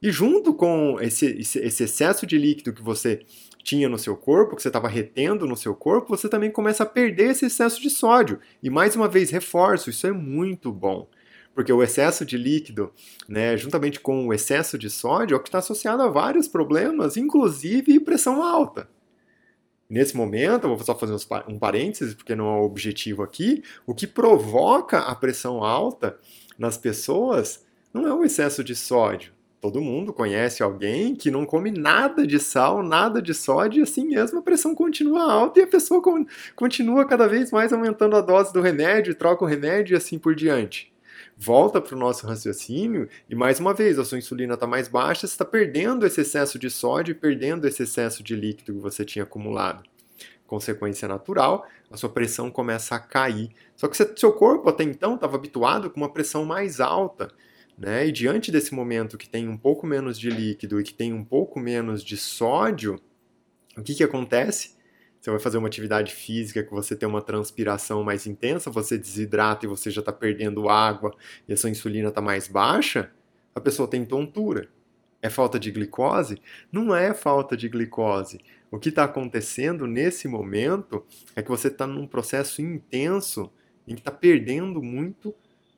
E 0.02 0.12
junto 0.12 0.54
com 0.54 0.98
esse, 1.02 1.26
esse 1.40 1.84
excesso 1.84 2.26
de 2.26 2.38
líquido 2.38 2.74
que 2.74 2.82
você 2.82 3.22
tinha 3.64 3.90
no 3.90 3.98
seu 3.98 4.16
corpo, 4.16 4.56
que 4.56 4.62
você 4.62 4.70
estava 4.70 4.88
retendo 4.88 5.46
no 5.46 5.58
seu 5.58 5.76
corpo, 5.76 6.16
você 6.16 6.30
também 6.30 6.52
começa 6.52 6.84
a 6.84 6.86
perder 6.86 7.32
esse 7.32 7.46
excesso 7.46 7.82
de 7.82 7.90
sódio. 7.90 8.40
E 8.62 8.70
mais 8.70 8.96
uma 8.96 9.08
vez, 9.08 9.30
reforço, 9.30 9.90
isso 9.90 10.08
é 10.08 10.12
muito 10.12 10.72
bom 10.72 11.08
porque 11.58 11.74
o 11.74 11.82
excesso 11.82 12.24
de 12.24 12.38
líquido, 12.38 12.94
né, 13.28 13.58
juntamente 13.58 14.00
com 14.00 14.28
o 14.28 14.32
excesso 14.32 14.78
de 14.78 14.92
sódio, 14.92 15.34
é 15.34 15.38
o 15.40 15.42
que 15.42 15.48
está 15.48 15.58
associado 15.58 16.04
a 16.04 16.08
vários 16.08 16.48
problemas, 16.48 17.18
inclusive 17.18 18.00
pressão 18.00 18.44
alta. 18.44 18.88
Nesse 19.90 20.16
momento, 20.16 20.66
eu 20.66 20.76
vou 20.76 20.86
só 20.86 20.94
fazer 20.94 21.18
um 21.48 21.58
parênteses, 21.58 22.14
porque 22.14 22.36
não 22.36 22.46
é 22.46 22.60
o 22.60 22.64
objetivo 22.64 23.24
aqui, 23.24 23.64
o 23.88 23.96
que 23.96 24.06
provoca 24.06 25.00
a 25.00 25.16
pressão 25.16 25.64
alta 25.64 26.20
nas 26.60 26.78
pessoas 26.78 27.66
não 27.92 28.06
é 28.06 28.14
o 28.14 28.24
excesso 28.24 28.64
de 28.64 28.76
sódio. 28.76 29.34
Todo 29.60 29.82
mundo 29.82 30.14
conhece 30.14 30.62
alguém 30.62 31.16
que 31.16 31.32
não 31.32 31.46
come 31.46 31.72
nada 31.72 32.28
de 32.28 32.40
sal, 32.40 32.84
nada 32.84 33.22
de 33.22 33.34
sódio, 33.34 33.80
e 33.80 33.84
assim 33.84 34.08
mesmo 34.08 34.40
a 34.40 34.42
pressão 34.42 34.76
continua 34.76 35.32
alta 35.32 35.60
e 35.60 35.64
a 35.64 35.68
pessoa 35.68 36.02
continua 36.56 37.06
cada 37.06 37.28
vez 37.28 37.52
mais 37.52 37.74
aumentando 37.74 38.16
a 38.16 38.22
dose 38.22 38.54
do 38.54 38.62
remédio, 38.62 39.16
troca 39.16 39.44
o 39.44 39.48
remédio 39.48 39.96
e 39.96 39.98
assim 39.98 40.20
por 40.20 40.36
diante 40.36 40.92
volta 41.38 41.80
para 41.80 41.96
o 41.96 42.00
nosso 42.00 42.26
raciocínio 42.26 43.08
e 43.30 43.36
mais 43.36 43.60
uma 43.60 43.74
vez 43.74 44.00
a 44.00 44.06
sua 44.06 44.18
insulina 44.18 44.56
está 44.56 44.66
mais 44.66 44.88
baixa, 44.88 45.28
você 45.28 45.34
está 45.34 45.46
perdendo 45.46 46.06
esse 46.06 46.22
excesso 46.22 46.58
de 46.58 46.70
sódio 46.70 47.12
e 47.12 47.16
perdendo 47.16 47.68
esse 47.68 47.84
excesso 47.84 48.24
de 48.24 48.36
líquido 48.36 48.74
que 48.74 48.80
você 48.80 49.06
tinha 49.06 49.24
acumulado. 49.24 49.84
Consequência 50.48 51.08
natural, 51.08 51.68
a 51.92 51.98
sua 51.98 52.10
pressão 52.10 52.50
começa 52.50 52.96
a 52.96 53.00
cair. 53.00 53.52
Só 53.76 53.88
que 53.88 53.98
seu 53.98 54.34
corpo 54.34 54.70
até 54.70 54.84
então 54.84 55.16
estava 55.16 55.36
habituado 55.36 55.90
com 55.90 56.00
uma 56.00 56.12
pressão 56.12 56.46
mais 56.46 56.80
alta. 56.80 57.30
Né? 57.78 58.08
E 58.08 58.12
diante 58.12 58.52
desse 58.52 58.74
momento 58.74 59.18
que 59.18 59.30
tem 59.30 59.48
um 59.48 59.58
pouco 59.58 59.86
menos 59.86 60.20
de 60.20 60.30
líquido 60.30 60.80
e 60.80 60.84
que 60.84 60.94
tem 60.94 61.14
um 61.14 61.24
pouco 61.24 61.60
menos 61.60 62.04
de 62.04 62.18
sódio, 62.18 63.00
o 63.78 63.84
que, 63.84 63.94
que 63.94 64.04
acontece? 64.04 64.76
Você 65.22 65.30
vai 65.30 65.40
fazer 65.40 65.58
uma 65.58 65.68
atividade 65.68 66.14
física 66.14 66.64
que 66.64 66.72
você 66.72 66.96
tem 66.96 67.08
uma 67.08 67.22
transpiração 67.22 68.04
mais 68.04 68.26
intensa, 68.26 68.72
você 68.72 68.98
desidrata 68.98 69.66
e 69.66 69.70
você 69.70 69.92
já 69.92 70.00
está 70.00 70.12
perdendo 70.12 70.70
água 70.70 71.14
e 71.48 71.54
a 71.54 71.58
sua 71.58 71.70
insulina 71.70 72.10
está 72.10 72.22
mais 72.22 72.48
baixa, 72.48 73.12
a 73.54 73.60
pessoa 73.60 73.88
tem 73.88 74.06
tontura. 74.06 74.70
É 75.22 75.30
falta 75.30 75.60
de 75.60 75.72
glicose? 75.72 76.40
Não 76.72 76.96
é 76.96 77.14
falta 77.14 77.58
de 77.58 77.68
glicose. 77.68 78.40
O 78.70 78.78
que 78.80 78.90
está 78.90 79.04
acontecendo 79.04 79.88
nesse 79.88 80.28
momento 80.28 81.06
é 81.36 81.42
que 81.42 81.50
você 81.50 81.68
está 81.68 81.88
num 81.88 82.08
processo 82.08 82.62
intenso 82.62 83.52
em 83.88 83.96
que 83.96 84.02
está 84.02 84.12
perdendo 84.12 84.82
muito 84.82 85.34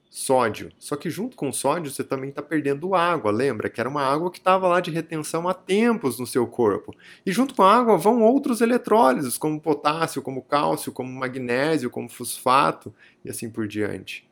sódio. 0.09 0.71
Só 0.79 0.95
que 0.95 1.09
junto 1.09 1.37
com 1.37 1.49
o 1.49 1.53
sódio 1.53 1.91
você 1.91 2.03
também 2.03 2.29
está 2.29 2.41
perdendo 2.41 2.95
água. 2.95 3.31
Lembra 3.31 3.69
que 3.69 3.79
era 3.79 3.89
uma 3.89 4.01
água 4.01 4.31
que 4.31 4.39
estava 4.39 4.67
lá 4.67 4.79
de 4.79 4.89
retenção 4.89 5.47
há 5.47 5.53
tempos 5.53 6.19
no 6.19 6.25
seu 6.25 6.47
corpo. 6.47 6.95
E 7.25 7.31
junto 7.31 7.53
com 7.53 7.63
a 7.63 7.73
água 7.73 7.97
vão 7.97 8.21
outros 8.21 8.59
eletrólitos, 8.59 9.37
como 9.37 9.61
potássio, 9.61 10.21
como 10.21 10.41
cálcio, 10.41 10.91
como 10.91 11.11
magnésio, 11.11 11.89
como 11.89 12.09
fosfato 12.09 12.93
e 13.23 13.29
assim 13.29 13.49
por 13.49 13.67
diante. 13.67 14.27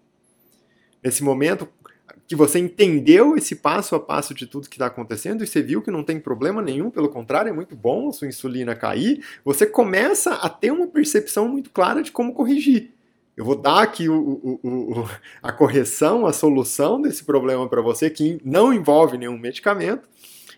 Nesse 1.03 1.23
momento 1.23 1.69
que 2.27 2.35
você 2.35 2.59
entendeu 2.59 3.37
esse 3.37 3.55
passo 3.55 3.95
a 3.95 3.99
passo 3.99 4.33
de 4.33 4.47
tudo 4.47 4.67
que 4.67 4.75
está 4.75 4.87
acontecendo 4.87 5.43
e 5.43 5.47
você 5.47 5.61
viu 5.61 5.81
que 5.81 5.91
não 5.91 6.03
tem 6.03 6.19
problema 6.19 6.61
nenhum, 6.61 6.89
pelo 6.89 7.07
contrário, 7.07 7.49
é 7.49 7.53
muito 7.53 7.75
bom 7.75 8.09
a 8.09 8.13
sua 8.13 8.27
insulina 8.27 8.75
cair, 8.75 9.23
você 9.45 9.65
começa 9.65 10.33
a 10.33 10.49
ter 10.49 10.71
uma 10.71 10.87
percepção 10.87 11.47
muito 11.47 11.69
clara 11.69 12.01
de 12.01 12.11
como 12.11 12.33
corrigir. 12.33 12.96
Eu 13.37 13.45
vou 13.45 13.55
dar 13.55 13.83
aqui 13.83 14.09
o, 14.09 14.19
o, 14.19 14.59
o, 14.63 15.09
a 15.43 15.51
correção, 15.51 16.25
a 16.25 16.33
solução 16.33 16.99
desse 16.99 17.23
problema 17.23 17.69
para 17.69 17.83
você, 17.83 18.09
que 18.09 18.41
não 18.43 18.73
envolve 18.73 19.15
nenhum 19.15 19.37
medicamento, 19.37 20.09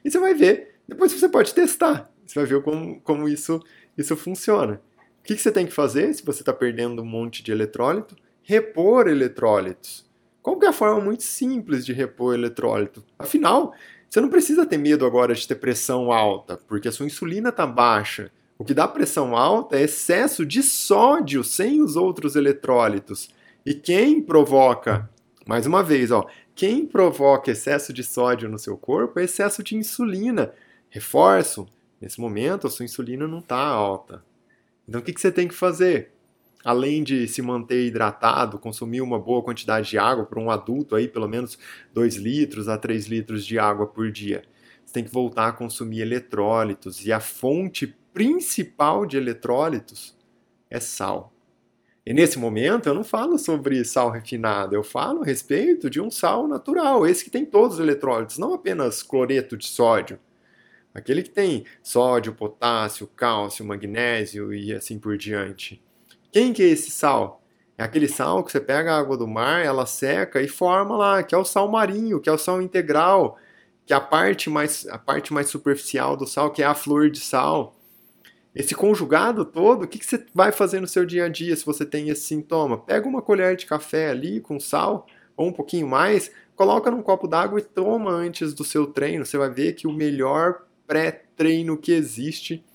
e 0.03 0.09
você 0.09 0.17
vai 0.17 0.33
ver. 0.33 0.75
Depois 0.88 1.12
você 1.12 1.27
pode 1.27 1.53
testar. 1.53 2.09
Você 2.25 2.39
vai 2.39 2.48
ver 2.48 2.62
como, 2.63 3.01
como 3.01 3.27
isso, 3.27 3.62
isso 3.98 4.15
funciona. 4.15 4.81
O 5.19 5.24
que, 5.24 5.36
que 5.36 5.41
você 5.41 5.51
tem 5.51 5.65
que 5.65 5.74
fazer 5.74 6.13
se 6.13 6.25
você 6.25 6.41
está 6.41 6.53
perdendo 6.53 7.01
um 7.01 7.05
monte 7.05 7.43
de 7.43 7.51
eletrólito? 7.51 8.15
Repor 8.41 9.09
eletrólitos. 9.09 10.09
Qual 10.41 10.57
que 10.57 10.65
é 10.65 10.69
a 10.69 10.74
forma 10.74 11.01
muito 11.01 11.24
simples 11.24 11.86
de 11.86 11.91
repor 11.91 12.33
eletrólito? 12.33 13.03
Afinal, 13.19 13.74
você 14.09 14.21
não 14.21 14.29
precisa 14.29 14.65
ter 14.65 14.77
medo 14.77 15.05
agora 15.05 15.36
de 15.36 15.45
ter 15.45 15.55
pressão 15.55 16.13
alta, 16.13 16.57
porque 16.65 16.88
a 16.88 16.91
sua 16.93 17.05
insulina 17.05 17.50
está 17.50 17.67
baixa. 17.67 18.31
O 18.60 18.66
que 18.66 18.74
dá 18.74 18.86
pressão 18.89 19.38
alta 19.38 19.78
é 19.78 19.84
excesso 19.84 20.46
de 20.46 20.62
sódio 20.62 21.46
sem 21.46 21.82
os 21.82 21.96
outros 21.96 22.36
eletrólitos. 22.36 23.30
E 23.66 23.74
quem 23.74 24.22
provoca, 24.22 25.10
mais 25.48 25.66
uma 25.66 25.82
vez, 25.82 26.12
ó, 26.12 26.28
quem 26.54 26.86
provoca 26.86 27.51
excesso 27.51 27.94
de 27.94 28.04
sódio 28.04 28.50
no 28.50 28.60
seu 28.60 28.75
corpo 28.75 29.18
é 29.18 29.24
excesso 29.24 29.63
de 29.63 29.78
insulina. 29.78 30.51
Reforço, 30.89 31.70
nesse 32.01 32.20
momento 32.20 32.68
a 32.68 32.70
sua 32.70 32.84
insulina 32.84 33.25
não 33.30 33.39
está 33.39 33.56
alta. 33.56 34.22
Então 34.86 35.00
o 35.00 35.04
que, 35.06 35.13
que 35.13 35.22
você 35.22 35.32
tem 35.32 35.48
que 35.48 35.56
fazer? 35.56 36.12
Além 36.62 37.01
de 37.01 37.30
se 37.30 37.42
manter 37.42 37.86
hidratado, 37.86 38.60
consumir 38.60 39.00
uma 39.00 39.18
boa 39.18 39.42
quantidade 39.42 39.89
de 39.89 39.98
água 39.98 40.25
para 40.25 40.38
um 40.38 40.51
adulto 40.51 40.98
aí, 40.98 41.08
pelo 41.08 41.30
menos 41.30 41.58
2 41.94 42.18
litros 42.18 42.68
a 42.68 42.78
3 42.78 43.08
litros 43.08 43.46
de 43.46 43.58
água 43.58 43.88
por 43.88 44.12
dia. 44.12 44.44
Você 44.84 44.96
tem 44.96 45.04
que 45.06 45.13
voltar 45.13 45.48
a 45.48 45.54
consumir 45.54 46.01
eletrólitos 46.01 47.06
e 47.06 47.13
a 47.13 47.22
fonte 47.22 47.96
principal 48.13 49.06
de 49.06 49.18
eletrólitos 49.18 50.18
é 50.70 50.80
sal. 50.80 51.34
E 52.06 52.13
nesse 52.13 52.39
momento 52.39 52.88
eu 52.88 52.94
não 52.94 53.04
falo 53.04 53.38
sobre 53.38 53.84
sal 53.86 54.10
refinado, 54.10 54.75
eu 54.75 54.84
falo 54.84 55.22
a 55.22 55.25
respeito 55.25 55.89
de 55.89 56.01
um 56.01 56.10
sal 56.10 56.48
natural, 56.48 57.06
esse 57.06 57.24
que 57.24 57.30
tem 57.30 57.46
todos 57.46 57.75
os 57.75 57.80
eletrólitos, 57.80 58.38
não 58.38 58.54
apenas 58.54 59.04
cloreto 59.04 59.56
de 59.56 59.68
sódio. 59.68 60.20
Aquele 60.94 61.22
que 61.22 61.30
tem 61.30 61.66
sódio, 61.84 62.34
potássio, 62.34 63.08
cálcio, 63.16 63.63
magnésio 63.63 64.54
e 64.54 64.74
assim 64.74 64.98
por 64.98 65.18
diante. 65.18 65.82
Quem 66.32 66.51
que 66.51 66.63
é 66.63 66.68
esse 66.68 66.89
sal? 66.89 67.44
É 67.78 67.84
aquele 67.84 68.08
sal 68.08 68.44
que 68.44 68.51
você 68.51 68.60
pega 68.60 68.94
a 68.94 69.00
água 69.00 69.16
do 69.16 69.28
mar, 69.28 69.63
ela 69.63 69.86
seca 69.86 70.42
e 70.42 70.48
forma 70.48 70.98
lá, 70.98 71.24
que 71.24 71.34
é 71.34 71.38
o 71.38 71.46
sal 71.46 71.70
marinho, 71.70 72.20
que 72.20 72.28
é 72.28 72.32
o 72.32 72.38
sal 72.38 72.62
integral, 72.62 73.38
que 73.86 73.94
é 73.94 73.96
a 73.96 74.01
parte 74.01 74.50
mais, 74.50 74.86
a 74.88 74.98
parte 74.98 75.32
mais 75.32 75.48
superficial 75.48 76.18
do 76.18 76.28
sal, 76.28 76.51
que 76.51 76.62
é 76.62 76.66
a 76.66 76.75
flor 76.75 77.10
de 77.10 77.20
sal. 77.20 77.78
Esse 78.53 78.74
conjugado 78.74 79.46
todo, 79.46 79.84
o 79.84 79.88
que, 79.88 80.00
que 80.00 80.06
você 80.06 80.25
vai 80.34 80.51
fazer 80.51 80.79
no 80.79 80.88
seu 80.88 81.06
dia 81.06 81.25
a 81.25 81.29
dia 81.29 81.56
se 81.56 81.65
você 81.65 81.86
tem 81.86 82.10
esse 82.10 82.24
sintoma? 82.24 82.77
Pega 82.77 83.08
uma 83.08 83.22
colher 83.22 83.56
de 83.56 83.65
café 83.65 84.10
ali 84.10 84.41
com 84.41 84.60
sal, 84.60 85.06
ou 85.38 85.48
um 85.48 85.53
pouquinho 85.53 85.88
mais, 85.88 86.32
coloca 86.56 86.91
num 86.91 87.01
copo 87.01 87.27
d'água 87.27 87.60
e 87.60 87.63
toma 87.63 88.12
antes 88.12 88.53
do 88.53 88.63
seu 88.63 88.88
treino. 88.88 89.25
Você 89.25 89.38
vai 89.38 89.50
ver 89.50 89.74
que 89.74 89.88
o 89.88 89.94
melhor 89.94 90.65
pré-treino 90.86 91.77
que 91.77 91.91
existe 91.91 92.65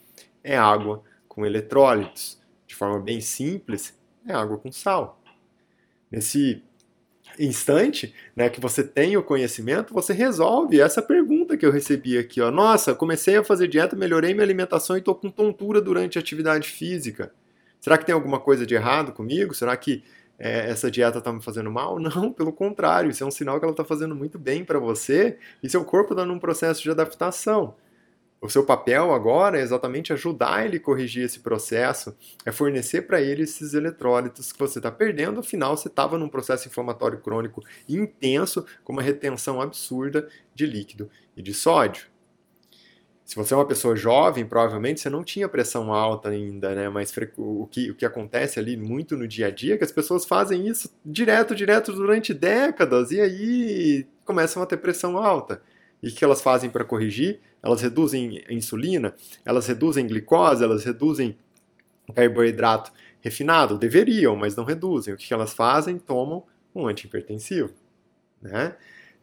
é 0.42 0.56
água 0.56 1.02
com 1.28 1.44
eletrólitos. 1.44 2.40
De 2.66 2.74
forma 2.74 3.00
bem 3.00 3.20
simples, 3.20 3.98
é 4.26 4.32
água 4.32 4.56
com 4.56 4.72
sal. 4.72 5.20
Nesse 6.10 6.62
instante, 7.38 8.14
né, 8.34 8.48
que 8.48 8.60
você 8.60 8.82
tem 8.82 9.16
o 9.16 9.22
conhecimento, 9.22 9.92
você 9.92 10.12
resolve 10.12 10.80
essa 10.80 11.02
pergunta 11.02 11.56
que 11.56 11.64
eu 11.64 11.70
recebi 11.70 12.18
aqui, 12.18 12.40
ó. 12.40 12.50
Nossa, 12.50 12.94
comecei 12.94 13.36
a 13.36 13.44
fazer 13.44 13.68
dieta, 13.68 13.96
melhorei 13.96 14.32
minha 14.32 14.44
alimentação 14.44 14.96
e 14.96 14.98
estou 14.98 15.14
com 15.14 15.30
tontura 15.30 15.80
durante 15.80 16.18
a 16.18 16.20
atividade 16.20 16.68
física. 16.68 17.32
Será 17.80 17.98
que 17.98 18.06
tem 18.06 18.14
alguma 18.14 18.40
coisa 18.40 18.64
de 18.64 18.74
errado 18.74 19.12
comigo? 19.12 19.54
Será 19.54 19.76
que 19.76 20.02
é, 20.38 20.70
essa 20.70 20.90
dieta 20.90 21.18
está 21.18 21.32
me 21.32 21.42
fazendo 21.42 21.70
mal? 21.70 21.98
Não, 22.00 22.32
pelo 22.32 22.52
contrário, 22.52 23.10
isso 23.10 23.22
é 23.22 23.26
um 23.26 23.30
sinal 23.30 23.58
que 23.58 23.64
ela 23.64 23.72
está 23.72 23.84
fazendo 23.84 24.14
muito 24.14 24.38
bem 24.38 24.64
para 24.64 24.78
você 24.78 25.36
e 25.62 25.68
seu 25.68 25.84
corpo 25.84 26.12
está 26.14 26.24
num 26.24 26.38
processo 26.38 26.82
de 26.82 26.90
adaptação. 26.90 27.74
O 28.44 28.48
seu 28.50 28.62
papel 28.62 29.14
agora 29.14 29.58
é 29.58 29.62
exatamente 29.62 30.12
ajudar 30.12 30.66
ele 30.66 30.76
a 30.76 30.80
corrigir 30.80 31.24
esse 31.24 31.40
processo, 31.40 32.14
é 32.44 32.52
fornecer 32.52 33.06
para 33.06 33.18
ele 33.18 33.44
esses 33.44 33.72
eletrólitos 33.72 34.52
que 34.52 34.58
você 34.58 34.78
está 34.78 34.92
perdendo, 34.92 35.40
afinal 35.40 35.74
você 35.74 35.88
estava 35.88 36.18
num 36.18 36.28
processo 36.28 36.68
inflamatório 36.68 37.18
crônico 37.20 37.64
intenso, 37.88 38.66
com 38.84 38.92
uma 38.92 39.00
retenção 39.00 39.62
absurda 39.62 40.28
de 40.54 40.66
líquido 40.66 41.08
e 41.34 41.40
de 41.40 41.54
sódio. 41.54 42.08
Se 43.24 43.34
você 43.34 43.54
é 43.54 43.56
uma 43.56 43.64
pessoa 43.64 43.96
jovem, 43.96 44.44
provavelmente 44.44 45.00
você 45.00 45.08
não 45.08 45.24
tinha 45.24 45.48
pressão 45.48 45.90
alta 45.90 46.28
ainda, 46.28 46.74
né? 46.74 46.90
Mas 46.90 47.10
o 47.38 47.66
que, 47.66 47.92
o 47.92 47.94
que 47.94 48.04
acontece 48.04 48.58
ali 48.58 48.76
muito 48.76 49.16
no 49.16 49.26
dia 49.26 49.46
a 49.46 49.50
dia 49.50 49.72
é 49.72 49.78
que 49.78 49.84
as 49.84 49.92
pessoas 49.92 50.26
fazem 50.26 50.68
isso 50.68 50.94
direto, 51.02 51.54
direto 51.54 51.94
durante 51.94 52.34
décadas 52.34 53.10
e 53.10 53.22
aí 53.22 54.06
começam 54.22 54.62
a 54.62 54.66
ter 54.66 54.76
pressão 54.76 55.16
alta. 55.16 55.62
E 56.02 56.08
o 56.08 56.14
que 56.14 56.24
elas 56.24 56.42
fazem 56.42 56.70
para 56.70 56.84
corrigir? 56.84 57.40
Elas 57.62 57.80
reduzem 57.80 58.44
insulina, 58.50 59.14
elas 59.44 59.66
reduzem 59.66 60.06
glicose, 60.06 60.62
elas 60.62 60.84
reduzem 60.84 61.36
carboidrato 62.14 62.92
refinado. 63.20 63.78
Deveriam, 63.78 64.36
mas 64.36 64.54
não 64.54 64.64
reduzem. 64.64 65.14
O 65.14 65.16
que 65.16 65.32
elas 65.32 65.54
fazem? 65.54 65.98
Tomam 65.98 66.44
um 66.74 66.86
antihipertensivo. 66.86 67.72
Né? 68.42 68.76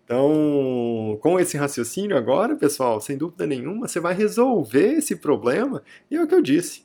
Então, 0.04 1.18
com 1.22 1.40
esse 1.40 1.56
raciocínio 1.56 2.18
agora, 2.18 2.56
pessoal, 2.56 3.00
sem 3.00 3.18
dúvida 3.18 3.46
nenhuma, 3.46 3.88
você 3.88 4.00
vai 4.00 4.14
resolver 4.14 4.94
esse 4.94 5.16
problema. 5.16 5.84
E 6.10 6.16
é 6.16 6.24
o 6.24 6.28
que 6.28 6.36
eu 6.36 6.42
disse. 6.42 6.84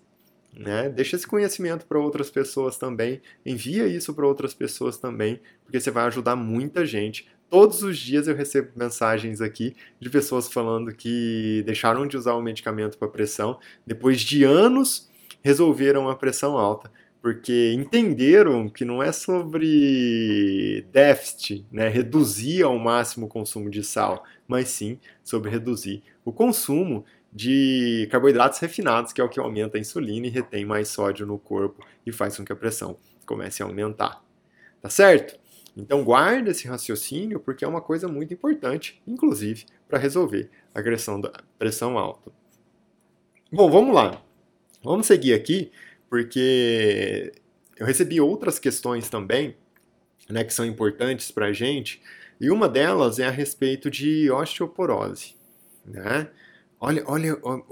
Né? 0.57 0.88
Deixa 0.88 1.16
esse 1.16 1.26
conhecimento 1.26 1.87
para 1.87 1.99
outras 1.99 2.31
pessoas 2.31 2.78
também, 2.78 3.21
envia 3.45 3.87
isso 3.87 4.14
para 4.14 4.26
outras 4.26 4.55
pessoas 4.55 4.97
também, 4.97 5.40
porque 5.62 5.78
você 5.78 5.90
vai 5.90 6.07
ajudar 6.07 6.35
muita 6.35 6.87
gente 6.87 7.28
Todos 7.48 7.82
os 7.82 7.96
dias 7.96 8.26
eu 8.26 8.34
recebo 8.34 8.70
mensagens 8.74 9.40
aqui 9.40 9.76
de 10.00 10.10
pessoas 10.10 10.48
falando 10.52 10.92
que 10.92 11.62
deixaram 11.64 12.06
de 12.06 12.16
usar 12.16 12.34
o 12.34 12.42
medicamento 12.42 12.98
para 12.98 13.08
pressão, 13.08 13.58
depois 13.86 14.20
de 14.20 14.42
anos 14.42 15.08
resolveram 15.42 16.08
a 16.08 16.16
pressão 16.16 16.58
alta, 16.58 16.90
porque 17.22 17.72
entenderam 17.72 18.68
que 18.68 18.84
não 18.84 19.00
é 19.00 19.12
sobre 19.12 20.84
déficit, 20.92 21.64
né, 21.70 21.88
reduzir 21.88 22.64
ao 22.64 22.76
máximo 22.78 23.26
o 23.26 23.28
consumo 23.28 23.70
de 23.70 23.84
sal, 23.84 24.24
mas 24.48 24.68
sim 24.68 24.98
sobre 25.22 25.48
reduzir 25.50 26.02
o 26.24 26.32
consumo 26.32 27.04
de 27.32 28.08
carboidratos 28.10 28.58
refinados, 28.58 29.12
que 29.12 29.20
é 29.20 29.24
o 29.24 29.28
que 29.28 29.38
aumenta 29.38 29.76
a 29.76 29.80
insulina 29.80 30.26
e 30.26 30.30
retém 30.30 30.64
mais 30.64 30.88
sódio 30.88 31.26
no 31.26 31.38
corpo 31.38 31.84
e 32.04 32.10
faz 32.10 32.36
com 32.36 32.44
que 32.44 32.52
a 32.52 32.56
pressão 32.56 32.96
comece 33.24 33.62
a 33.62 33.66
aumentar. 33.66 34.24
Tá 34.80 34.90
certo? 34.90 35.38
Então 35.76 36.02
guarda 36.02 36.50
esse 36.50 36.66
raciocínio 36.66 37.38
porque 37.38 37.64
é 37.64 37.68
uma 37.68 37.83
coisa 37.83 38.09
muito 38.09 38.33
importante, 38.33 39.02
inclusive 39.06 39.66
para 39.88 39.99
resolver 39.99 40.50
a 40.75 40.78
agressão 40.78 41.21
da 41.21 41.33
pressão 41.59 41.99
alta. 41.99 42.33
Bom, 43.52 43.71
vamos 43.71 43.95
lá. 43.95 44.23
Vamos 44.83 45.06
seguir 45.06 45.35
aqui 45.35 45.71
porque 46.09 47.33
eu 47.76 47.87
recebi 47.87 48.21
outras 48.21 48.59
questões 48.59 49.09
também, 49.09 49.56
né, 50.28 50.45
que 50.45 50.54
são 50.54 50.64
importantes 50.64 51.30
para 51.30 51.47
a 51.47 51.52
gente, 51.52 52.00
e 52.40 52.50
uma 52.50 52.68
delas 52.68 53.18
é 53.18 53.26
a 53.26 53.30
respeito 53.30 53.90
de 53.90 54.30
osteoporose, 54.30 55.35
né? 55.85 56.28
Olha, 56.78 57.02
olha, 57.06 57.38
olha, 57.42 57.62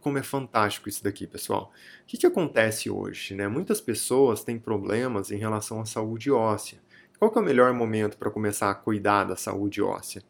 como 0.00 0.18
é 0.18 0.22
fantástico 0.22 0.88
isso 0.88 1.02
daqui, 1.04 1.28
pessoal. 1.28 1.72
O 2.02 2.06
que, 2.06 2.18
que 2.18 2.26
acontece 2.26 2.90
hoje? 2.90 3.34
Né? 3.34 3.46
Muitas 3.46 3.80
pessoas 3.80 4.42
têm 4.42 4.58
problemas 4.58 5.30
em 5.30 5.36
relação 5.36 5.80
à 5.80 5.84
saúde 5.84 6.28
óssea. 6.30 6.80
Qual 7.22 7.32
é 7.36 7.38
o 7.38 7.42
melhor 7.44 7.72
momento 7.72 8.18
para 8.18 8.32
começar 8.32 8.68
a 8.68 8.74
cuidar 8.74 9.22
da 9.22 9.36
saúde 9.36 9.80
óssea? 9.80 10.24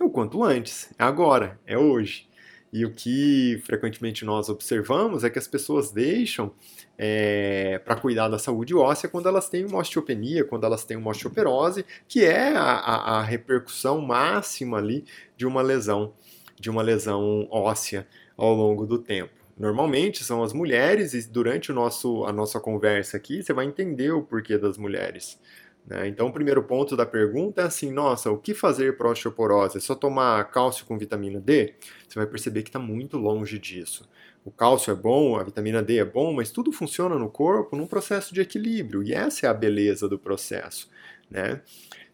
É 0.00 0.02
o 0.02 0.08
quanto 0.08 0.42
antes, 0.42 0.88
é 0.98 1.04
agora, 1.04 1.60
é 1.66 1.76
hoje. 1.76 2.26
E 2.72 2.82
o 2.86 2.94
que 2.94 3.60
frequentemente 3.66 4.24
nós 4.24 4.48
observamos 4.48 5.22
é 5.22 5.28
que 5.28 5.38
as 5.38 5.46
pessoas 5.46 5.90
deixam 5.90 6.50
é, 6.96 7.78
para 7.84 7.96
cuidar 7.96 8.28
da 8.28 8.38
saúde 8.38 8.74
óssea 8.74 9.06
quando 9.06 9.28
elas 9.28 9.50
têm 9.50 9.66
uma 9.66 9.80
osteopenia, 9.80 10.46
quando 10.46 10.64
elas 10.64 10.82
têm 10.82 10.96
uma 10.96 11.10
osteoporose, 11.10 11.84
que 12.08 12.24
é 12.24 12.56
a, 12.56 12.72
a, 12.72 13.18
a 13.18 13.22
repercussão 13.22 14.00
máxima 14.00 14.78
ali 14.78 15.04
de 15.36 15.44
uma 15.44 15.60
lesão, 15.60 16.14
de 16.58 16.70
uma 16.70 16.80
lesão 16.80 17.46
óssea 17.50 18.08
ao 18.34 18.54
longo 18.54 18.86
do 18.86 18.98
tempo. 18.98 19.44
Normalmente 19.58 20.24
são 20.24 20.42
as 20.42 20.54
mulheres, 20.54 21.12
e 21.12 21.28
durante 21.28 21.70
o 21.70 21.74
nosso, 21.74 22.24
a 22.24 22.32
nossa 22.32 22.58
conversa 22.58 23.16
aqui, 23.16 23.42
você 23.42 23.52
vai 23.52 23.66
entender 23.66 24.10
o 24.10 24.22
porquê 24.22 24.56
das 24.56 24.78
mulheres. 24.78 25.38
Né? 25.86 26.08
Então, 26.08 26.28
o 26.28 26.32
primeiro 26.32 26.62
ponto 26.62 26.96
da 26.96 27.04
pergunta 27.04 27.62
é 27.62 27.64
assim: 27.66 27.92
nossa, 27.92 28.30
o 28.30 28.38
que 28.38 28.54
fazer 28.54 28.96
para 28.96 29.10
osteoporose? 29.10 29.78
É 29.78 29.80
só 29.80 29.94
tomar 29.94 30.50
cálcio 30.50 30.86
com 30.86 30.98
vitamina 30.98 31.40
D? 31.40 31.74
Você 32.08 32.18
vai 32.18 32.26
perceber 32.26 32.62
que 32.62 32.68
está 32.70 32.78
muito 32.78 33.18
longe 33.18 33.58
disso. 33.58 34.08
O 34.44 34.50
cálcio 34.50 34.90
é 34.90 34.94
bom, 34.94 35.36
a 35.36 35.42
vitamina 35.42 35.82
D 35.82 35.98
é 35.98 36.04
bom, 36.04 36.32
mas 36.34 36.50
tudo 36.50 36.70
funciona 36.70 37.18
no 37.18 37.30
corpo 37.30 37.76
num 37.76 37.86
processo 37.86 38.34
de 38.34 38.42
equilíbrio, 38.42 39.02
e 39.02 39.14
essa 39.14 39.46
é 39.46 39.48
a 39.48 39.54
beleza 39.54 40.06
do 40.06 40.18
processo. 40.18 40.90
Né? 41.30 41.62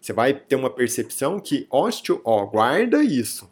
Você 0.01 0.13
vai 0.13 0.33
ter 0.33 0.55
uma 0.55 0.71
percepção 0.71 1.41
que 1.41 1.67
osteo, 1.69 2.21
ó, 2.25 2.47
guarda 2.47 3.03
isso. 3.03 3.51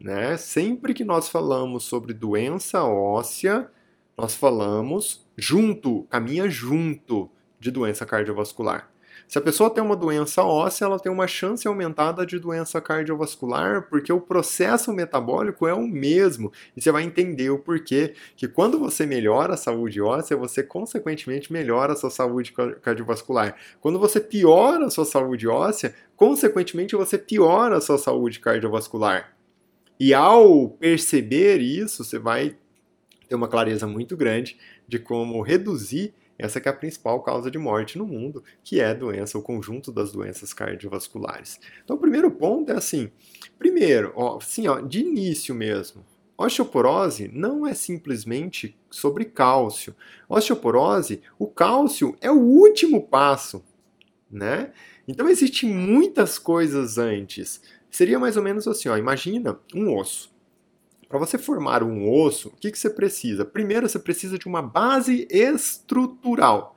Né? 0.00 0.36
Sempre 0.36 0.92
que 0.92 1.04
nós 1.04 1.28
falamos 1.28 1.84
sobre 1.84 2.12
doença 2.12 2.82
óssea, 2.82 3.70
nós 4.18 4.34
falamos 4.34 5.24
junto, 5.36 6.02
caminha 6.10 6.50
junto 6.50 7.30
de 7.60 7.70
doença 7.70 8.04
cardiovascular. 8.04 8.90
Se 9.26 9.38
a 9.38 9.40
pessoa 9.40 9.70
tem 9.70 9.82
uma 9.82 9.96
doença 9.96 10.42
óssea, 10.42 10.84
ela 10.84 10.98
tem 10.98 11.10
uma 11.10 11.26
chance 11.26 11.66
aumentada 11.66 12.26
de 12.26 12.38
doença 12.38 12.80
cardiovascular, 12.80 13.88
porque 13.88 14.12
o 14.12 14.20
processo 14.20 14.92
metabólico 14.92 15.66
é 15.66 15.74
o 15.74 15.86
mesmo. 15.86 16.52
E 16.76 16.80
você 16.80 16.90
vai 16.90 17.02
entender 17.02 17.50
o 17.50 17.58
porquê 17.58 18.14
que 18.36 18.48
quando 18.48 18.78
você 18.78 19.06
melhora 19.06 19.54
a 19.54 19.56
saúde 19.56 20.00
óssea, 20.00 20.36
você 20.36 20.62
consequentemente 20.62 21.52
melhora 21.52 21.92
a 21.92 21.96
sua 21.96 22.10
saúde 22.10 22.52
cardiovascular. 22.82 23.56
Quando 23.80 23.98
você 23.98 24.20
piora 24.20 24.86
a 24.86 24.90
sua 24.90 25.04
saúde 25.04 25.46
óssea, 25.46 25.94
consequentemente 26.16 26.96
você 26.96 27.16
piora 27.16 27.76
a 27.76 27.80
sua 27.80 27.98
saúde 27.98 28.40
cardiovascular. 28.40 29.36
E 29.98 30.14
ao 30.14 30.70
perceber 30.70 31.58
isso, 31.58 32.02
você 32.02 32.18
vai 32.18 32.56
ter 33.28 33.34
uma 33.34 33.48
clareza 33.48 33.86
muito 33.86 34.16
grande 34.16 34.58
de 34.88 34.98
como 34.98 35.40
reduzir 35.42 36.14
essa 36.40 36.58
é 36.58 36.68
a 36.68 36.72
principal 36.72 37.22
causa 37.22 37.50
de 37.50 37.58
morte 37.58 37.98
no 37.98 38.06
mundo, 38.06 38.42
que 38.64 38.80
é 38.80 38.86
a 38.86 38.94
doença, 38.94 39.38
o 39.38 39.42
conjunto 39.42 39.92
das 39.92 40.12
doenças 40.12 40.52
cardiovasculares. 40.52 41.60
Então, 41.84 41.96
o 41.96 42.00
primeiro 42.00 42.30
ponto 42.30 42.72
é 42.72 42.76
assim: 42.76 43.10
primeiro, 43.58 44.12
ó, 44.16 44.38
assim, 44.38 44.66
ó, 44.66 44.80
de 44.80 45.00
início 45.00 45.54
mesmo, 45.54 46.04
Osteoporose 46.40 47.30
não 47.30 47.66
é 47.66 47.74
simplesmente 47.74 48.74
sobre 48.90 49.26
cálcio. 49.26 49.94
Osteoporose, 50.26 51.20
o 51.38 51.46
cálcio 51.46 52.16
é 52.18 52.30
o 52.30 52.40
último 52.40 53.06
passo, 53.06 53.62
né? 54.30 54.72
Então 55.06 55.28
existem 55.28 55.68
muitas 55.68 56.38
coisas 56.38 56.96
antes. 56.96 57.60
Seria 57.90 58.18
mais 58.18 58.38
ou 58.38 58.42
menos 58.42 58.66
assim, 58.66 58.88
ó, 58.88 58.96
imagina 58.96 59.60
um 59.74 59.94
osso. 59.94 60.29
Para 61.10 61.18
você 61.18 61.36
formar 61.36 61.82
um 61.82 62.08
osso, 62.08 62.50
o 62.50 62.52
que, 62.52 62.70
que 62.70 62.78
você 62.78 62.88
precisa? 62.88 63.44
Primeiro, 63.44 63.88
você 63.88 63.98
precisa 63.98 64.38
de 64.38 64.46
uma 64.46 64.62
base 64.62 65.26
estrutural. 65.28 66.76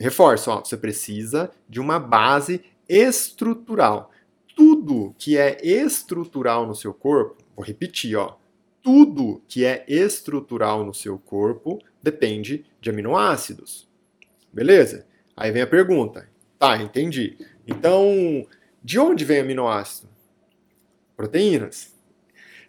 Reforço, 0.00 0.50
ó, 0.50 0.58
você 0.58 0.76
precisa 0.76 1.52
de 1.68 1.78
uma 1.78 2.00
base 2.00 2.64
estrutural. 2.88 4.10
Tudo 4.56 5.14
que 5.16 5.38
é 5.38 5.64
estrutural 5.64 6.66
no 6.66 6.74
seu 6.74 6.92
corpo, 6.92 7.36
vou 7.54 7.64
repetir, 7.64 8.16
ó, 8.16 8.36
tudo 8.82 9.40
que 9.46 9.64
é 9.64 9.84
estrutural 9.86 10.84
no 10.84 10.92
seu 10.92 11.16
corpo 11.16 11.78
depende 12.02 12.66
de 12.80 12.90
aminoácidos. 12.90 13.88
Beleza? 14.52 15.06
Aí 15.36 15.52
vem 15.52 15.62
a 15.62 15.66
pergunta. 15.66 16.28
Tá, 16.58 16.76
entendi. 16.76 17.38
Então, 17.68 18.44
de 18.82 18.98
onde 18.98 19.24
vem 19.24 19.38
aminoácido? 19.38 20.08
Proteínas. 21.16 21.99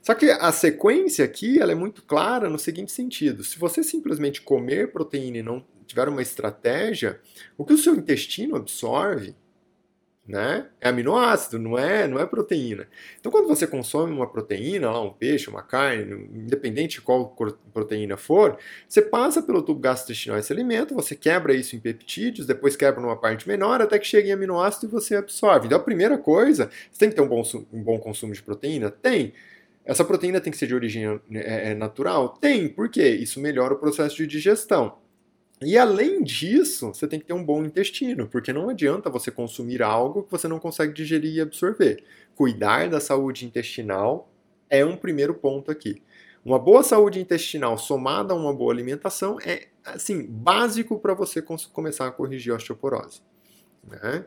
Só 0.01 0.15
que 0.15 0.25
a 0.29 0.51
sequência 0.51 1.23
aqui 1.23 1.59
ela 1.59 1.71
é 1.71 1.75
muito 1.75 2.03
clara 2.03 2.49
no 2.49 2.59
seguinte 2.59 2.91
sentido: 2.91 3.43
se 3.43 3.59
você 3.59 3.83
simplesmente 3.83 4.41
comer 4.41 4.91
proteína 4.91 5.37
e 5.37 5.43
não 5.43 5.63
tiver 5.85 6.07
uma 6.09 6.21
estratégia, 6.21 7.19
o 7.57 7.65
que 7.65 7.73
o 7.73 7.77
seu 7.77 7.95
intestino 7.95 8.55
absorve 8.55 9.35
né? 10.27 10.67
É 10.79 10.89
aminoácido, 10.89 11.57
não 11.57 11.77
é, 11.77 12.07
não 12.07 12.19
é 12.19 12.25
proteína. 12.25 12.87
Então, 13.19 13.31
quando 13.31 13.47
você 13.47 13.65
consome 13.65 14.13
uma 14.13 14.27
proteína, 14.27 14.91
lá, 14.91 15.01
um 15.01 15.11
peixe, 15.11 15.49
uma 15.49 15.63
carne, 15.63 16.29
independente 16.33 16.95
de 16.95 17.01
qual 17.01 17.35
proteína 17.73 18.15
for, 18.17 18.57
você 18.87 19.01
passa 19.01 19.41
pelo 19.41 19.61
tubo 19.61 19.79
gastrointestinal 19.79 20.37
esse 20.37 20.53
alimento, 20.53 20.93
você 20.93 21.15
quebra 21.15 21.53
isso 21.53 21.75
em 21.75 21.79
peptídeos, 21.79 22.47
depois 22.47 22.75
quebra 22.75 23.01
numa 23.01 23.17
parte 23.17 23.47
menor, 23.47 23.81
até 23.81 23.97
que 23.97 24.05
chega 24.05 24.29
em 24.29 24.31
aminoácido 24.31 24.85
e 24.85 24.89
você 24.89 25.15
absorve. 25.15 25.65
Então, 25.65 25.77
a 25.79 25.83
primeira 25.83 26.17
coisa, 26.17 26.69
você 26.91 26.99
tem 26.99 27.09
que 27.09 27.15
ter 27.15 27.21
um 27.21 27.27
bom, 27.27 27.41
um 27.73 27.83
bom 27.83 27.99
consumo 27.99 28.33
de 28.33 28.41
proteína? 28.41 28.91
Tem. 28.91 29.33
Essa 29.83 30.05
proteína 30.05 30.39
tem 30.39 30.51
que 30.51 30.57
ser 30.57 30.67
de 30.67 30.75
origem 30.75 31.05
é, 31.31 31.71
é, 31.71 31.75
natural? 31.75 32.29
Tem, 32.29 32.67
por 32.69 32.89
quê? 32.89 33.09
Isso 33.09 33.39
melhora 33.39 33.73
o 33.73 33.77
processo 33.77 34.15
de 34.15 34.27
digestão. 34.27 34.97
E 35.61 35.77
além 35.77 36.23
disso, 36.23 36.87
você 36.87 37.07
tem 37.07 37.19
que 37.19 37.25
ter 37.25 37.33
um 37.33 37.43
bom 37.43 37.63
intestino, 37.63 38.27
porque 38.27 38.51
não 38.51 38.69
adianta 38.69 39.09
você 39.09 39.29
consumir 39.29 39.83
algo 39.83 40.23
que 40.23 40.31
você 40.31 40.47
não 40.47 40.59
consegue 40.59 40.93
digerir 40.93 41.35
e 41.35 41.41
absorver. 41.41 42.03
Cuidar 42.35 42.89
da 42.89 42.99
saúde 42.99 43.45
intestinal 43.45 44.31
é 44.69 44.83
um 44.83 44.97
primeiro 44.97 45.35
ponto 45.35 45.69
aqui. 45.69 46.01
Uma 46.43 46.57
boa 46.57 46.81
saúde 46.81 47.19
intestinal 47.19 47.77
somada 47.77 48.33
a 48.33 48.37
uma 48.37 48.51
boa 48.51 48.73
alimentação 48.73 49.37
é 49.45 49.67
assim 49.85 50.25
básico 50.25 50.97
para 50.97 51.13
você 51.13 51.43
começar 51.71 52.07
a 52.07 52.11
corrigir 52.11 52.53
a 52.53 52.55
osteoporose. 52.55 53.21
Né? 53.87 54.25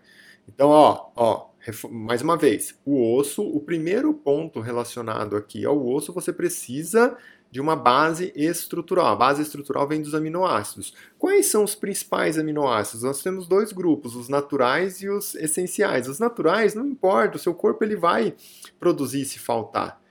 Então, 0.49 0.69
ó, 0.69 1.11
ó, 1.17 1.47
mais 1.91 2.21
uma 2.21 2.37
vez, 2.37 2.79
o 2.85 3.17
osso, 3.17 3.43
o 3.43 3.61
primeiro 3.61 4.13
ponto 4.13 4.61
relacionado 4.61 5.37
aqui 5.37 5.65
ao 5.65 5.87
osso, 5.87 6.13
você 6.13 6.33
precisa 6.33 7.17
de 7.51 7.61
uma 7.61 7.77
base 7.77 8.33
estrutural. 8.35 9.07
A 9.07 9.15
base 9.17 9.41
estrutural 9.41 9.87
vem 9.87 10.03
dos 10.03 10.13
aminoácidos. 10.13 10.93
Quais 11.17 11.47
são 11.47 11.63
os 11.63 11.77
principais 11.77 12.37
aminoácidos? 12.37 13.05
Nós 13.05 13.23
temos 13.23 13.47
dois 13.47 13.73
grupos, 13.73 14.17
os 14.17 14.29
naturais 14.29 15.01
e 15.01 15.09
os 15.09 15.37
essenciais. 15.37 16.09
Os 16.09 16.19
naturais, 16.19 16.75
não 16.75 16.85
importa, 16.85 17.37
o 17.37 17.41
seu 17.41 17.55
corpo 17.55 17.85
ele 17.85 17.95
vai 17.95 18.35
produzir 18.81 19.25
se 19.25 19.39
faltar. 19.39 20.03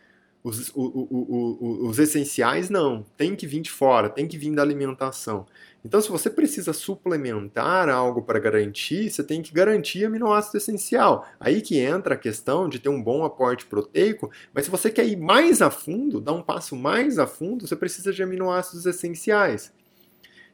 Os, 0.42 0.70
o, 0.70 0.82
o, 0.84 1.08
o, 1.12 1.88
os 1.90 2.00
essenciais 2.00 2.70
não, 2.70 3.06
tem 3.18 3.36
que 3.36 3.46
vir 3.46 3.62
de 3.62 3.72
fora, 3.72 4.10
tem 4.10 4.26
que 4.26 4.38
vir 4.38 4.56
da 4.56 4.62
alimentação. 4.62 5.46
Então, 5.86 6.00
se 6.00 6.10
você 6.10 6.30
precisa 6.30 6.72
suplementar 6.72 7.90
algo 7.90 8.22
para 8.22 8.40
garantir, 8.40 9.10
você 9.10 9.22
tem 9.22 9.42
que 9.42 9.54
garantir 9.54 10.06
aminoácido 10.06 10.58
essencial. 10.58 11.28
Aí 11.38 11.62
que 11.62 11.78
entra 11.78 12.14
a 12.16 12.18
questão 12.18 12.70
de 12.70 12.80
ter 12.80 12.88
um 12.88 13.04
bom 13.04 13.26
aporte 13.26 13.66
proteico, 13.66 14.32
mas 14.54 14.66
se 14.66 14.72
você 14.72 14.90
quer 14.90 15.06
ir 15.06 15.18
mais 15.18 15.62
a 15.62 15.70
fundo, 15.70 16.22
dar 16.22 16.32
um 16.32 16.42
passo 16.42 16.76
mais 16.76 17.20
a 17.20 17.28
fundo, 17.28 17.68
você 17.68 17.76
precisa 17.76 18.14
de 18.14 18.24
aminoácidos 18.24 18.86
essenciais. 18.86 19.74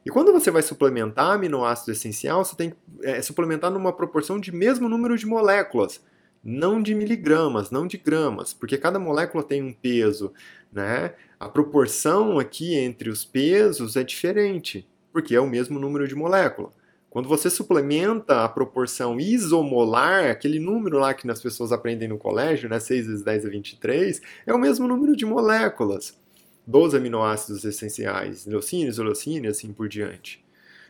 E 0.03 0.09
quando 0.09 0.31
você 0.31 0.49
vai 0.49 0.63
suplementar 0.63 1.33
aminoácido 1.33 1.91
essencial, 1.91 2.43
você 2.43 2.55
tem 2.55 2.71
que 2.71 2.77
é, 3.03 3.21
suplementar 3.21 3.69
numa 3.69 3.93
proporção 3.93 4.39
de 4.39 4.51
mesmo 4.51 4.89
número 4.89 5.15
de 5.15 5.27
moléculas, 5.27 6.01
não 6.43 6.81
de 6.81 6.95
miligramas, 6.95 7.69
não 7.69 7.85
de 7.85 7.97
gramas, 7.97 8.51
porque 8.51 8.77
cada 8.77 8.97
molécula 8.97 9.43
tem 9.43 9.61
um 9.61 9.73
peso, 9.73 10.33
né? 10.71 11.13
A 11.39 11.49
proporção 11.49 12.39
aqui 12.39 12.75
entre 12.75 13.09
os 13.09 13.23
pesos 13.25 13.95
é 13.95 14.03
diferente 14.03 14.87
porque 15.19 15.35
é 15.35 15.41
o 15.41 15.49
mesmo 15.49 15.77
número 15.77 16.07
de 16.07 16.15
molécula. 16.15 16.71
Quando 17.09 17.27
você 17.27 17.49
suplementa 17.49 18.45
a 18.45 18.47
proporção 18.47 19.19
isomolar, 19.19 20.31
aquele 20.31 20.59
número 20.59 20.97
lá 20.97 21.13
que 21.13 21.29
as 21.29 21.41
pessoas 21.41 21.73
aprendem 21.73 22.07
no 22.07 22.17
colégio, 22.17 22.69
né, 22.69 22.79
6 22.79 23.05
vezes 23.05 23.21
10 23.21 23.45
é 23.45 23.49
23, 23.49 24.21
é 24.47 24.53
o 24.53 24.57
mesmo 24.57 24.87
número 24.87 25.17
de 25.17 25.25
moléculas 25.25 26.17
dos 26.65 26.95
aminoácidos 26.95 27.65
essenciais, 27.65 28.45
leucina, 28.45 28.89
isoleucina 28.89 29.47
e 29.47 29.49
assim 29.49 29.73
por 29.73 29.89
diante. 29.89 30.41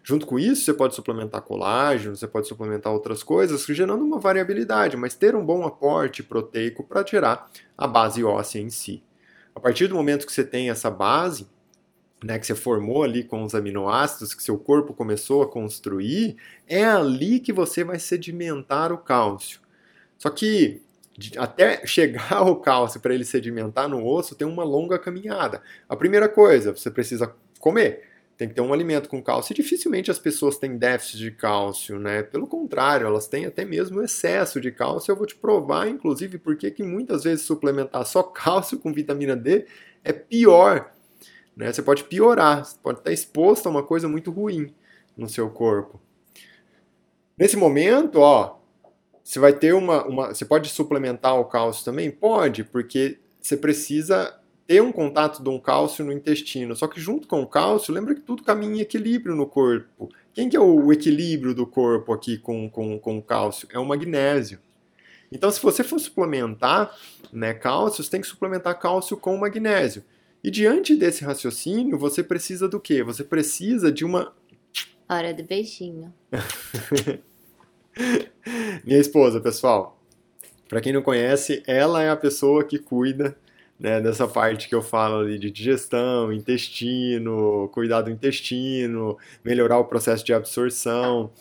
Junto 0.03 0.27
com 0.27 0.37
isso, 0.37 0.63
você 0.63 0.75
pode 0.75 0.93
suplementar 0.93 1.41
colágeno, 1.41 2.15
você 2.15 2.27
pode 2.27 2.47
suplementar 2.47 2.93
outras 2.93 3.23
coisas, 3.23 3.65
gerando 3.65 4.03
uma 4.03 4.19
variabilidade, 4.19 4.95
mas 4.95 5.15
ter 5.15 5.35
um 5.35 5.43
bom 5.43 5.65
aporte 5.65 6.21
proteico 6.21 6.83
para 6.83 7.03
gerar 7.03 7.49
a 7.75 7.87
base 7.87 8.23
óssea 8.23 8.59
em 8.59 8.69
si. 8.69 9.01
A 9.55 9.59
partir 9.59 9.87
do 9.87 9.95
momento 9.95 10.27
que 10.27 10.31
você 10.31 10.43
tem 10.43 10.69
essa 10.69 10.91
base, 10.91 11.47
né, 12.23 12.37
que 12.37 12.45
você 12.45 12.55
formou 12.55 13.03
ali 13.03 13.23
com 13.23 13.43
os 13.43 13.55
aminoácidos, 13.55 14.33
que 14.33 14.43
seu 14.43 14.57
corpo 14.57 14.93
começou 14.93 15.41
a 15.41 15.47
construir, 15.47 16.35
é 16.67 16.83
ali 16.83 17.39
que 17.39 17.53
você 17.53 17.83
vai 17.83 17.99
sedimentar 17.99 18.91
o 18.91 18.97
cálcio. 18.97 19.59
Só 20.17 20.29
que 20.29 20.81
até 21.37 21.85
chegar 21.85 22.33
ao 22.33 22.55
cálcio 22.57 22.99
para 22.99 23.13
ele 23.13 23.25
sedimentar 23.25 23.89
no 23.89 24.05
osso 24.05 24.35
tem 24.35 24.47
uma 24.47 24.63
longa 24.63 24.97
caminhada. 24.99 25.61
A 25.87 25.95
primeira 25.95 26.29
coisa, 26.29 26.75
você 26.75 26.91
precisa 26.91 27.33
comer. 27.59 28.07
Tem 28.37 28.47
que 28.47 28.55
ter 28.55 28.61
um 28.61 28.71
alimento 28.71 29.09
com 29.09 29.21
cálcio. 29.21 29.51
E 29.51 29.55
dificilmente 29.55 30.09
as 30.09 30.17
pessoas 30.17 30.57
têm 30.57 30.77
déficit 30.77 31.17
de 31.17 31.31
cálcio, 31.31 31.99
né? 31.99 32.23
Pelo 32.23 32.47
contrário, 32.47 33.05
elas 33.05 33.27
têm 33.27 33.45
até 33.45 33.65
mesmo 33.65 34.01
excesso 34.01 34.61
de 34.61 34.71
cálcio. 34.71 35.11
Eu 35.11 35.17
vou 35.17 35.25
te 35.25 35.35
provar, 35.35 35.89
inclusive, 35.89 36.37
porque 36.37 36.71
que 36.71 36.81
muitas 36.81 37.25
vezes 37.25 37.45
suplementar 37.45 38.05
só 38.05 38.23
cálcio 38.23 38.79
com 38.79 38.93
vitamina 38.93 39.35
D 39.35 39.65
é 40.05 40.13
pior 40.13 40.89
né? 41.59 41.73
Você 41.73 41.81
pode 41.81 42.05
piorar, 42.05 42.63
você 42.63 42.77
pode 42.81 42.99
estar 42.99 43.11
exposto 43.11 43.67
a 43.67 43.69
uma 43.69 43.83
coisa 43.83 44.07
muito 44.07 44.31
ruim 44.31 44.73
no 45.17 45.27
seu 45.27 45.49
corpo. 45.49 45.99
Nesse 47.37 47.57
momento, 47.57 48.21
ó, 48.21 48.59
você 49.21 49.39
vai 49.39 49.51
ter 49.51 49.73
uma, 49.73 50.05
uma. 50.05 50.27
Você 50.33 50.45
pode 50.45 50.69
suplementar 50.69 51.37
o 51.37 51.43
cálcio 51.43 51.83
também? 51.83 52.09
Pode, 52.09 52.63
porque 52.63 53.19
você 53.41 53.57
precisa 53.57 54.39
ter 54.65 54.81
um 54.81 54.89
contato 54.89 55.43
de 55.43 55.49
um 55.49 55.59
cálcio 55.59 56.05
no 56.05 56.13
intestino. 56.13 56.77
Só 56.77 56.87
que 56.87 57.01
junto 57.01 57.27
com 57.27 57.41
o 57.41 57.47
cálcio, 57.47 57.93
lembra 57.93 58.15
que 58.15 58.21
tudo 58.21 58.41
caminha 58.41 58.75
em 58.77 58.79
equilíbrio 58.79 59.35
no 59.35 59.45
corpo. 59.45 60.09
Quem 60.33 60.47
que 60.47 60.55
é 60.55 60.61
o 60.61 60.93
equilíbrio 60.93 61.53
do 61.53 61.67
corpo 61.67 62.13
aqui 62.13 62.37
com, 62.37 62.69
com, 62.69 62.97
com 62.97 63.17
o 63.17 63.21
cálcio? 63.21 63.67
É 63.73 63.77
o 63.77 63.85
magnésio. 63.85 64.59
Então, 65.29 65.51
se 65.51 65.61
você 65.61 65.83
for 65.83 65.99
suplementar 65.99 66.95
né, 67.33 67.53
cálcio, 67.53 68.01
você 68.01 68.09
tem 68.09 68.21
que 68.21 68.27
suplementar 68.27 68.79
cálcio 68.79 69.17
com 69.17 69.35
magnésio. 69.35 70.05
E 70.43 70.49
diante 70.49 70.95
desse 70.95 71.23
raciocínio, 71.23 71.97
você 71.97 72.23
precisa 72.23 72.67
do 72.67 72.79
quê? 72.79 73.03
Você 73.03 73.23
precisa 73.23 73.91
de 73.91 74.05
uma. 74.05 74.33
Hora 75.09 75.33
do 75.33 75.43
beijinho. 75.43 76.13
Minha 78.85 78.99
esposa, 78.99 79.41
pessoal. 79.41 79.99
Para 80.67 80.81
quem 80.81 80.93
não 80.93 81.01
conhece, 81.01 81.63
ela 81.65 82.03
é 82.03 82.09
a 82.09 82.15
pessoa 82.15 82.63
que 82.63 82.77
cuida 82.77 83.35
né, 83.79 83.99
dessa 83.99 84.27
parte 84.27 84.69
que 84.69 84.75
eu 84.75 84.81
falo 84.81 85.19
ali 85.21 85.39
de 85.39 85.49
digestão, 85.49 86.31
intestino, 86.31 87.69
cuidar 87.73 88.01
do 88.01 88.11
intestino, 88.11 89.17
melhorar 89.43 89.79
o 89.79 89.85
processo 89.85 90.23
de 90.23 90.33
absorção, 90.33 91.31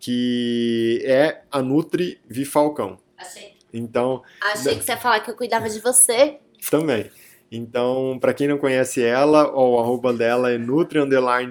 que 0.00 1.02
é 1.04 1.42
a 1.50 1.60
Nutri 1.60 2.18
Vifalcão. 2.28 2.98
Achei. 3.16 3.52
Então, 3.72 4.22
Achei 4.40 4.76
que 4.76 4.84
você 4.84 4.92
ia 4.92 4.96
falar 4.96 5.20
que 5.20 5.30
eu 5.30 5.36
cuidava 5.36 5.68
de 5.68 5.80
você. 5.80 6.38
também. 6.70 7.10
Então, 7.50 8.18
para 8.20 8.34
quem 8.34 8.46
não 8.46 8.58
conhece 8.58 9.02
ela, 9.02 9.50
o 9.54 9.78
arroba 9.80 10.12
dela 10.12 10.50
é 10.50 10.58
Nutri 10.58 11.00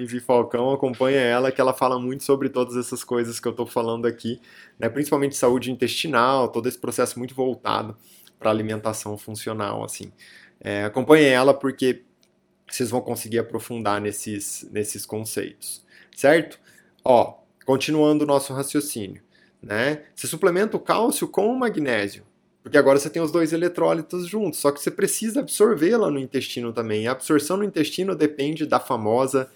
Vifalcão, 0.05 0.71
acompanha 0.71 1.19
ela 1.19 1.51
que 1.51 1.60
ela 1.60 1.73
fala 1.73 1.99
muito 1.99 2.23
sobre 2.23 2.49
todas 2.49 2.77
essas 2.77 3.03
coisas 3.03 3.39
que 3.39 3.47
eu 3.47 3.51
estou 3.51 3.65
falando 3.65 4.05
aqui, 4.05 4.39
né, 4.77 4.89
principalmente 4.89 5.36
saúde 5.36 5.71
intestinal, 5.71 6.49
todo 6.49 6.69
esse 6.69 6.77
processo 6.77 7.17
muito 7.17 7.33
voltado 7.33 7.97
para 8.38 8.51
alimentação 8.51 9.17
funcional, 9.17 9.83
assim. 9.83 10.12
É, 10.60 10.83
acompanhe 10.83 11.25
ela 11.25 11.53
porque 11.53 12.03
vocês 12.69 12.91
vão 12.91 13.01
conseguir 13.01 13.39
aprofundar 13.39 13.99
nesses, 13.99 14.67
nesses 14.71 15.03
conceitos, 15.03 15.83
certo? 16.15 16.60
Ó, 17.03 17.39
continuando 17.65 18.23
o 18.23 18.27
nosso 18.27 18.53
raciocínio, 18.53 19.23
né? 19.62 20.03
Você 20.13 20.27
suplementa 20.27 20.77
o 20.77 20.79
cálcio 20.79 21.27
com 21.27 21.47
o 21.47 21.57
magnésio, 21.57 22.23
porque 22.67 22.77
agora 22.77 22.99
você 22.99 23.10
tem 23.10 23.21
os 23.21 23.32
dois 23.32 23.53
eletrólitos 23.53 24.27
juntos, 24.27 24.60
só 24.60 24.73
que 24.73 24.82
você 24.82 24.91
precisa 24.91 25.39
absorvê-la 25.39 26.12
no 26.12 26.19
intestino 26.19 26.73
também. 26.73 27.08
A 27.08 27.13
absorção 27.13 27.56
no 27.56 27.63
intestino 27.63 28.13
depende 28.13 28.65
da 28.65 28.77
famosa 28.77 29.49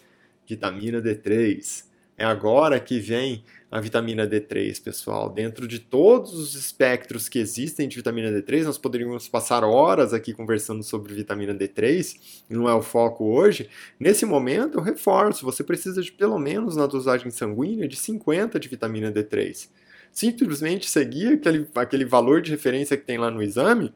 vitamina 0.48 1.02
D3. 1.02 1.84
É 2.18 2.24
agora 2.24 2.80
que 2.80 3.02
vem 3.02 3.44
a 3.70 3.82
vitamina 3.82 4.26
D3, 4.26 4.82
pessoal. 4.82 5.30
Dentro 5.30 5.68
de 5.68 5.78
todos 5.80 6.34
os 6.34 6.56
espectros 6.56 7.28
que 7.28 7.38
existem 7.38 7.90
de 7.90 7.98
vitamina 7.98 8.32
D3, 8.32 8.64
nós 8.64 8.78
poderíamos 8.78 9.28
passar 9.28 9.66
horas 9.66 10.14
aqui 10.14 10.32
conversando 10.32 10.82
sobre 10.82 11.14
vitamina 11.14 11.54
D3, 11.54 12.44
e 12.50 12.54
não 12.54 12.70
é 12.70 12.74
o 12.74 12.82
foco 12.82 13.26
hoje. 13.26 13.70
Nesse 14.00 14.26
momento, 14.26 14.78
eu 14.78 14.82
reforço: 14.82 15.44
você 15.44 15.66
precisa 15.66 16.02
de 16.02 16.14
pelo 16.14 16.40
menos 16.40 16.78
na 16.78 16.88
dosagem 16.88 17.30
sanguínea 17.30 17.90
de 17.90 17.98
50 17.98 18.58
de 18.58 18.70
vitamina 18.70 19.12
D3. 19.12 19.68
Simplesmente 20.12 20.90
seguir 20.90 21.34
aquele, 21.34 21.68
aquele 21.76 22.06
valor 22.06 22.42
de 22.42 22.52
referência 22.52 22.98
que 22.98 23.06
tem 23.06 23.18
lá 23.18 23.32
no 23.32 23.42
exame 23.42 23.94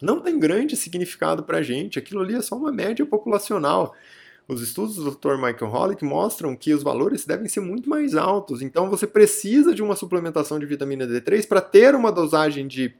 não 0.00 0.20
tem 0.20 0.38
grande 0.38 0.76
significado 0.76 1.42
para 1.42 1.58
a 1.58 1.62
gente. 1.62 1.98
Aquilo 1.98 2.20
ali 2.20 2.34
é 2.34 2.42
só 2.42 2.56
uma 2.56 2.70
média 2.70 3.04
populacional. 3.04 3.94
Os 4.46 4.62
estudos 4.62 4.96
do 4.96 5.10
Dr. 5.10 5.34
Michael 5.34 5.70
Hollick 5.70 6.04
mostram 6.04 6.56
que 6.56 6.72
os 6.72 6.82
valores 6.82 7.26
devem 7.26 7.48
ser 7.48 7.60
muito 7.60 7.88
mais 7.88 8.14
altos. 8.14 8.62
Então 8.62 8.88
você 8.88 9.06
precisa 9.06 9.74
de 9.74 9.82
uma 9.82 9.96
suplementação 9.96 10.58
de 10.58 10.66
vitamina 10.66 11.06
D3 11.06 11.46
para 11.46 11.60
ter 11.60 11.94
uma 11.94 12.10
dosagem 12.10 12.66
de 12.66 12.94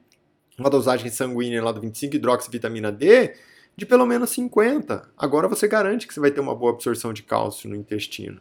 uma 0.59 0.69
dosagem 0.69 1.11
sanguínea 1.11 1.63
lá 1.63 1.71
do 1.71 1.81
25 1.81 2.17
hidroxivitamina 2.17 2.91
D 2.91 3.35
de 3.77 3.87
pelo 3.87 4.05
menos 4.05 4.31
50. 4.31 5.09
Agora 5.17 5.47
você 5.47 5.69
garante 5.69 6.07
que 6.07 6.13
você 6.13 6.21
vai 6.21 6.33
ter 6.33 6.41
uma 6.41 6.55
boa 6.55 6.73
absorção 6.73 7.13
de 7.13 7.23
cálcio 7.23 7.71
no 7.71 7.77
intestino. 7.77 8.41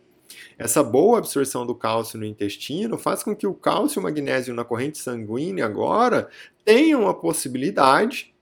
Essa 0.58 0.84
boa 0.84 1.20
absorção 1.20 1.66
do 1.66 1.76
cálcio 1.76 2.20
no 2.20 2.26
intestino 2.26 2.98
faz 2.98 3.24
com 3.24 3.36
que 3.36 3.48
o 3.48 3.54
cálcio 3.54 4.00
e 4.00 4.02
o 4.02 4.04
magnésio 4.04 4.54
na 4.54 4.63
corrente 4.63 4.98
sanguínea 4.98 5.66
agora 5.66 6.30
tenham 6.66 7.08
a 7.08 7.13
possibilidade 7.13 8.34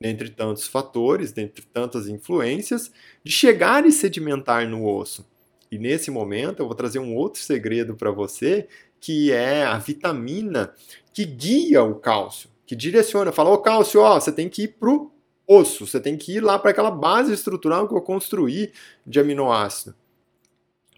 dentre 0.00 0.28
tantos 0.28 0.66
fatores, 0.66 1.32
dentre 1.32 1.64
tantas 1.64 2.08
influências, 2.08 2.92
de 3.22 3.32
chegar 3.32 3.86
e 3.86 3.92
sedimentar 3.92 4.68
no 4.68 4.86
osso. 4.86 5.26
E 5.70 5.78
nesse 5.78 6.10
momento 6.10 6.60
eu 6.60 6.66
vou 6.66 6.74
trazer 6.74 6.98
um 6.98 7.14
outro 7.14 7.40
segredo 7.40 7.94
para 7.94 8.10
você, 8.10 8.68
que 9.00 9.32
é 9.32 9.64
a 9.64 9.78
vitamina 9.78 10.72
que 11.12 11.24
guia 11.24 11.82
o 11.82 11.94
cálcio, 11.94 12.50
que 12.66 12.76
direciona, 12.76 13.32
fala, 13.32 13.50
ô 13.50 13.58
cálcio, 13.58 14.00
ó, 14.00 14.18
você 14.18 14.32
tem 14.32 14.48
que 14.48 14.64
ir 14.64 14.68
pro 14.68 15.10
osso, 15.46 15.86
você 15.86 16.00
tem 16.00 16.16
que 16.16 16.36
ir 16.36 16.40
lá 16.40 16.58
para 16.58 16.70
aquela 16.70 16.90
base 16.90 17.32
estrutural 17.32 17.88
que 17.88 17.94
eu 17.94 18.00
construí 18.00 18.72
de 19.06 19.20
aminoácido. 19.20 19.94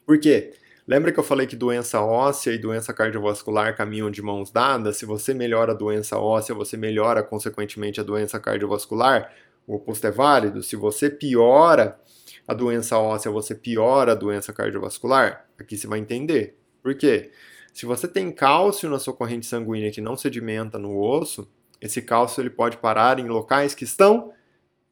Por 0.07 0.21
quê? 0.21 0.55
Lembra 0.87 1.11
que 1.11 1.19
eu 1.19 1.25
falei 1.25 1.49
que 1.49 1.57
doença 1.57 2.01
óssea 2.01 2.53
e 2.53 2.59
doença 2.59 2.95
cardiovascular 2.95 3.77
caminham 3.77 4.09
de 4.09 4.23
mãos 4.23 4.53
dadas? 4.53 4.99
Se 4.99 5.05
você 5.05 5.35
melhora 5.35 5.73
a 5.73 5.75
doença 5.75 6.17
óssea, 6.17 6.55
você 6.55 6.77
melhora 6.77 7.25
consequentemente 7.25 8.01
a 8.01 8.05
doença 8.05 8.39
cardiovascular? 8.39 9.35
O 9.67 9.75
oposto 9.75 10.07
é 10.07 10.13
válido. 10.13 10.63
Se 10.63 10.77
você 10.77 11.11
piora 11.11 11.99
a 12.47 12.55
doença 12.55 12.97
óssea, 12.97 13.33
você 13.33 13.53
piora 13.53 14.13
a 14.13 14.15
doença 14.15 14.53
cardiovascular? 14.53 15.45
Aqui 15.59 15.77
você 15.77 15.89
vai 15.89 15.99
entender. 15.99 16.57
Por 16.81 16.95
quê? 16.95 17.33
Se 17.75 17.85
você 17.85 18.07
tem 18.07 18.31
cálcio 18.31 18.89
na 18.89 19.01
sua 19.01 19.13
corrente 19.13 19.45
sanguínea 19.45 19.91
que 19.91 20.01
não 20.01 20.17
sedimenta 20.17 20.79
no 20.79 21.01
osso, 21.01 21.51
esse 21.81 22.01
cálcio 22.01 22.41
ele 22.41 22.51
pode 22.51 22.77
parar 22.77 23.19
em 23.19 23.27
locais 23.27 23.75
que 23.75 23.83
estão 23.83 24.33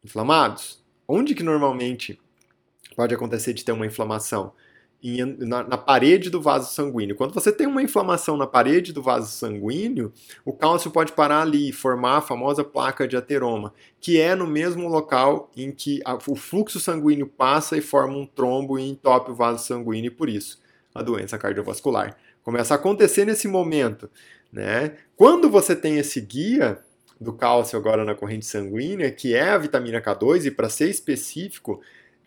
inflamados. 0.05 0.85
Onde 1.07 1.37
que 1.37 1.45
normalmente 1.45 2.21
pode 2.97 3.15
acontecer 3.15 3.53
de 3.53 3.65
ter 3.65 3.71
uma 3.71 3.87
inflamação? 3.87 4.53
Na, 5.39 5.63
na, 5.63 5.77
parede 5.77 6.31
do 6.31 6.41
vaso 6.41 6.73
sanguíneo. 6.73 7.15
Quando 7.15 7.35
você 7.35 7.53
tem 7.53 7.67
uma 7.67 7.83
inflamação 7.83 8.39
na 8.39 8.47
parede 8.47 8.93
do 8.93 9.03
vaso 9.03 9.31
sanguíneo, 9.31 10.11
o 10.45 10.53
cálcio 10.53 10.91
pode 10.91 11.13
parar 11.13 11.43
ali 11.43 11.69
e 11.69 11.73
formar 11.73 12.19
a 12.19 12.23
famosa 12.23 12.65
placa 12.65 13.07
de 13.07 13.15
ateroma, 13.15 13.75
que 14.01 14.19
é 14.19 14.35
no 14.35 14.47
mesmo 14.47 14.89
local 14.89 15.51
em 15.55 15.71
que 15.71 16.01
a, 16.05 16.15
o 16.15 16.35
fluxo 16.35 16.81
sanguíneo 16.81 17.27
passa 17.27 17.77
e 17.77 17.83
forma 17.83 18.17
um 18.17 18.25
trombo 18.25 18.79
e 18.79 18.89
entope 18.89 19.31
o 19.31 19.35
vaso 19.35 19.63
sanguíneo, 19.63 20.09
e 20.09 20.15
por 20.15 20.29
isso 20.29 20.59
a 20.95 21.03
doença 21.03 21.37
cardiovascular 21.37 22.17
começa 22.43 22.75
a 22.75 22.77
acontecer 22.77 23.25
nesse 23.25 23.49
momento. 23.49 24.09
Né? 24.53 24.93
Quando 25.17 25.51
você 25.51 25.75
tem 25.75 25.99
esse 25.99 26.21
guia 26.21 26.79
do 27.21 27.33
cálcio 27.33 27.79
agora 27.79 28.05
na 28.05 28.15
corrente 28.15 28.47
sanguínea, 28.47 29.11
que 29.11 29.35
é 29.35 29.51
a 29.51 29.59
vitamina 29.59 30.01
K2, 30.01 30.47
e 30.47 30.51
para 30.51 30.69
ser 30.69 30.89
específico, 30.89 31.81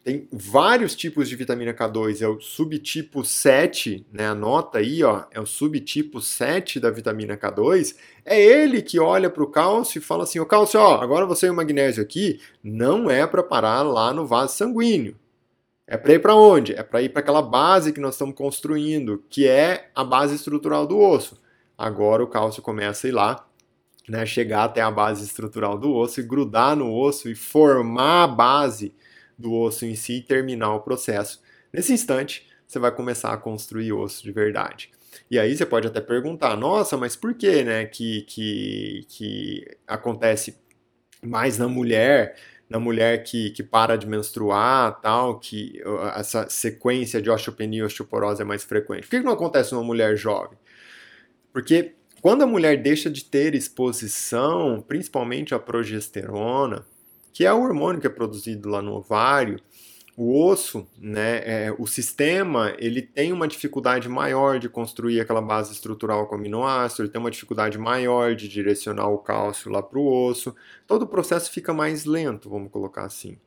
tem 0.07 0.25
vários 0.31 0.95
tipos 0.95 1.27
de 1.27 1.35
vitamina 1.35 1.73
K2, 1.73 2.21
é 2.21 2.27
o 2.29 2.39
subtipo 2.39 3.25
7, 3.25 4.05
né? 4.09 4.27
Anota 4.27 4.77
aí, 4.77 5.03
ó, 5.03 5.25
é 5.31 5.41
o 5.41 5.45
subtipo 5.45 6.21
7 6.21 6.79
da 6.79 6.89
vitamina 6.89 7.35
K2. 7.35 7.93
É 8.23 8.41
ele 8.41 8.81
que 8.81 9.01
olha 9.01 9.29
para 9.29 9.43
o 9.43 9.51
cálcio 9.51 9.99
e 9.99 10.01
fala 10.01 10.23
assim: 10.23 10.39
"O 10.39 10.45
cálcio, 10.45 10.79
ó, 10.79 11.01
agora 11.01 11.25
você 11.25 11.47
e 11.47 11.49
o 11.49 11.53
magnésio 11.53 12.01
aqui 12.01 12.39
não 12.63 13.11
é 13.11 13.27
para 13.27 13.43
parar 13.43 13.81
lá 13.81 14.13
no 14.13 14.25
vaso 14.25 14.55
sanguíneo. 14.55 15.13
É 15.85 15.97
para 15.97 16.13
ir 16.13 16.19
para 16.19 16.35
onde? 16.35 16.71
É 16.71 16.83
para 16.83 17.01
ir 17.01 17.09
para 17.09 17.19
aquela 17.19 17.41
base 17.41 17.91
que 17.91 17.99
nós 17.99 18.13
estamos 18.13 18.33
construindo, 18.33 19.25
que 19.29 19.45
é 19.45 19.89
a 19.93 20.05
base 20.05 20.35
estrutural 20.35 20.87
do 20.87 20.97
osso. 20.97 21.37
Agora 21.77 22.23
o 22.23 22.27
cálcio 22.27 22.63
começa 22.63 23.07
a 23.07 23.09
ir 23.09 23.13
lá 23.13 23.45
né, 24.07 24.25
chegar 24.25 24.63
até 24.63 24.81
a 24.81 24.89
base 24.89 25.25
estrutural 25.25 25.77
do 25.77 25.93
osso 25.93 26.21
e 26.21 26.23
grudar 26.23 26.77
no 26.77 26.95
osso 26.97 27.27
e 27.27 27.35
formar 27.35 28.23
a 28.23 28.27
base 28.27 28.95
do 29.37 29.53
osso 29.53 29.85
em 29.85 29.95
si 29.95 30.17
e 30.17 30.21
terminar 30.21 30.73
o 30.73 30.81
processo. 30.81 31.41
Nesse 31.71 31.93
instante, 31.93 32.47
você 32.67 32.79
vai 32.79 32.91
começar 32.91 33.33
a 33.33 33.37
construir 33.37 33.93
osso 33.93 34.23
de 34.23 34.31
verdade. 34.31 34.91
E 35.29 35.39
aí 35.39 35.55
você 35.55 35.65
pode 35.65 35.87
até 35.87 36.01
perguntar, 36.01 36.55
nossa, 36.55 36.97
mas 36.97 37.15
por 37.15 37.33
que, 37.33 37.63
né, 37.63 37.85
que, 37.85 38.21
que, 38.23 39.05
que 39.09 39.77
acontece 39.87 40.57
mais 41.23 41.57
na 41.57 41.67
mulher, 41.67 42.35
na 42.69 42.79
mulher 42.79 43.23
que, 43.23 43.49
que 43.51 43.63
para 43.63 43.97
de 43.97 44.07
menstruar, 44.07 44.99
tal, 45.01 45.39
que 45.39 45.81
essa 46.15 46.47
sequência 46.49 47.21
de 47.21 47.29
osteopenia 47.29 47.79
e 47.79 47.83
osteoporose 47.83 48.41
é 48.41 48.45
mais 48.45 48.63
frequente? 48.63 49.03
Por 49.03 49.09
que 49.09 49.19
não 49.19 49.33
acontece 49.33 49.73
numa 49.73 49.83
mulher 49.83 50.15
jovem? 50.15 50.57
Porque 51.51 51.95
quando 52.21 52.43
a 52.43 52.47
mulher 52.47 52.81
deixa 52.81 53.09
de 53.09 53.23
ter 53.23 53.55
exposição, 53.55 54.83
principalmente 54.87 55.55
à 55.55 55.59
progesterona, 55.59 56.85
que 57.37 57.45
é 57.45 57.53
o 57.53 57.61
hormônio 57.61 58.01
que 58.01 58.07
é 58.07 58.09
produzido 58.09 58.67
lá 58.67 58.81
no 58.81 58.93
ovário, 58.93 59.59
o 60.15 60.43
osso, 60.43 60.87
né, 60.97 61.43
é, 61.45 61.75
o 61.77 61.85
sistema, 61.85 62.73
ele 62.79 62.99
tem 62.99 63.31
uma 63.31 63.47
dificuldade 63.47 64.09
maior 64.09 64.57
de 64.57 64.67
construir 64.67 65.21
aquela 65.21 65.39
base 65.39 65.71
estrutural 65.71 66.25
com 66.25 66.33
aminoácido, 66.33 67.03
ele 67.03 67.11
tem 67.11 67.21
uma 67.21 67.29
dificuldade 67.29 67.77
maior 67.77 68.33
de 68.33 68.47
direcionar 68.47 69.07
o 69.09 69.19
cálcio 69.19 69.71
lá 69.71 69.83
para 69.83 69.99
o 69.99 70.27
osso, 70.27 70.55
todo 70.87 71.03
o 71.03 71.07
processo 71.07 71.51
fica 71.51 71.71
mais 71.71 72.05
lento, 72.05 72.49
vamos 72.49 72.71
colocar 72.71 73.05
assim. 73.05 73.37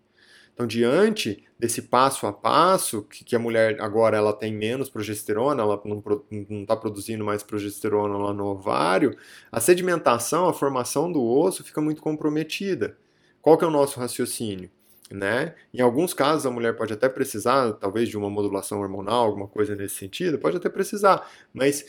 Então, 0.54 0.68
diante 0.68 1.42
desse 1.58 1.82
passo 1.82 2.28
a 2.28 2.32
passo, 2.32 3.02
que, 3.02 3.24
que 3.24 3.34
a 3.34 3.40
mulher 3.40 3.80
agora 3.80 4.16
ela 4.16 4.32
tem 4.32 4.54
menos 4.54 4.88
progesterona, 4.88 5.64
ela 5.64 5.82
não 5.84 6.62
está 6.62 6.76
produzindo 6.76 7.24
mais 7.24 7.42
progesterona 7.42 8.16
lá 8.16 8.32
no 8.32 8.46
ovário, 8.46 9.16
a 9.50 9.58
sedimentação, 9.58 10.48
a 10.48 10.54
formação 10.54 11.10
do 11.10 11.20
osso 11.20 11.64
fica 11.64 11.80
muito 11.80 12.00
comprometida. 12.00 12.96
Qual 13.40 13.56
que 13.56 13.64
é 13.64 13.68
o 13.68 13.70
nosso 13.70 13.98
raciocínio? 13.98 14.70
Né? 15.10 15.54
Em 15.74 15.80
alguns 15.80 16.14
casos 16.14 16.46
a 16.46 16.50
mulher 16.50 16.76
pode 16.76 16.92
até 16.92 17.08
precisar, 17.08 17.72
talvez 17.72 18.08
de 18.08 18.16
uma 18.16 18.30
modulação 18.30 18.80
hormonal, 18.80 19.26
alguma 19.26 19.48
coisa 19.48 19.74
nesse 19.74 19.96
sentido, 19.96 20.38
pode 20.38 20.56
até 20.56 20.68
precisar, 20.68 21.28
mas 21.52 21.84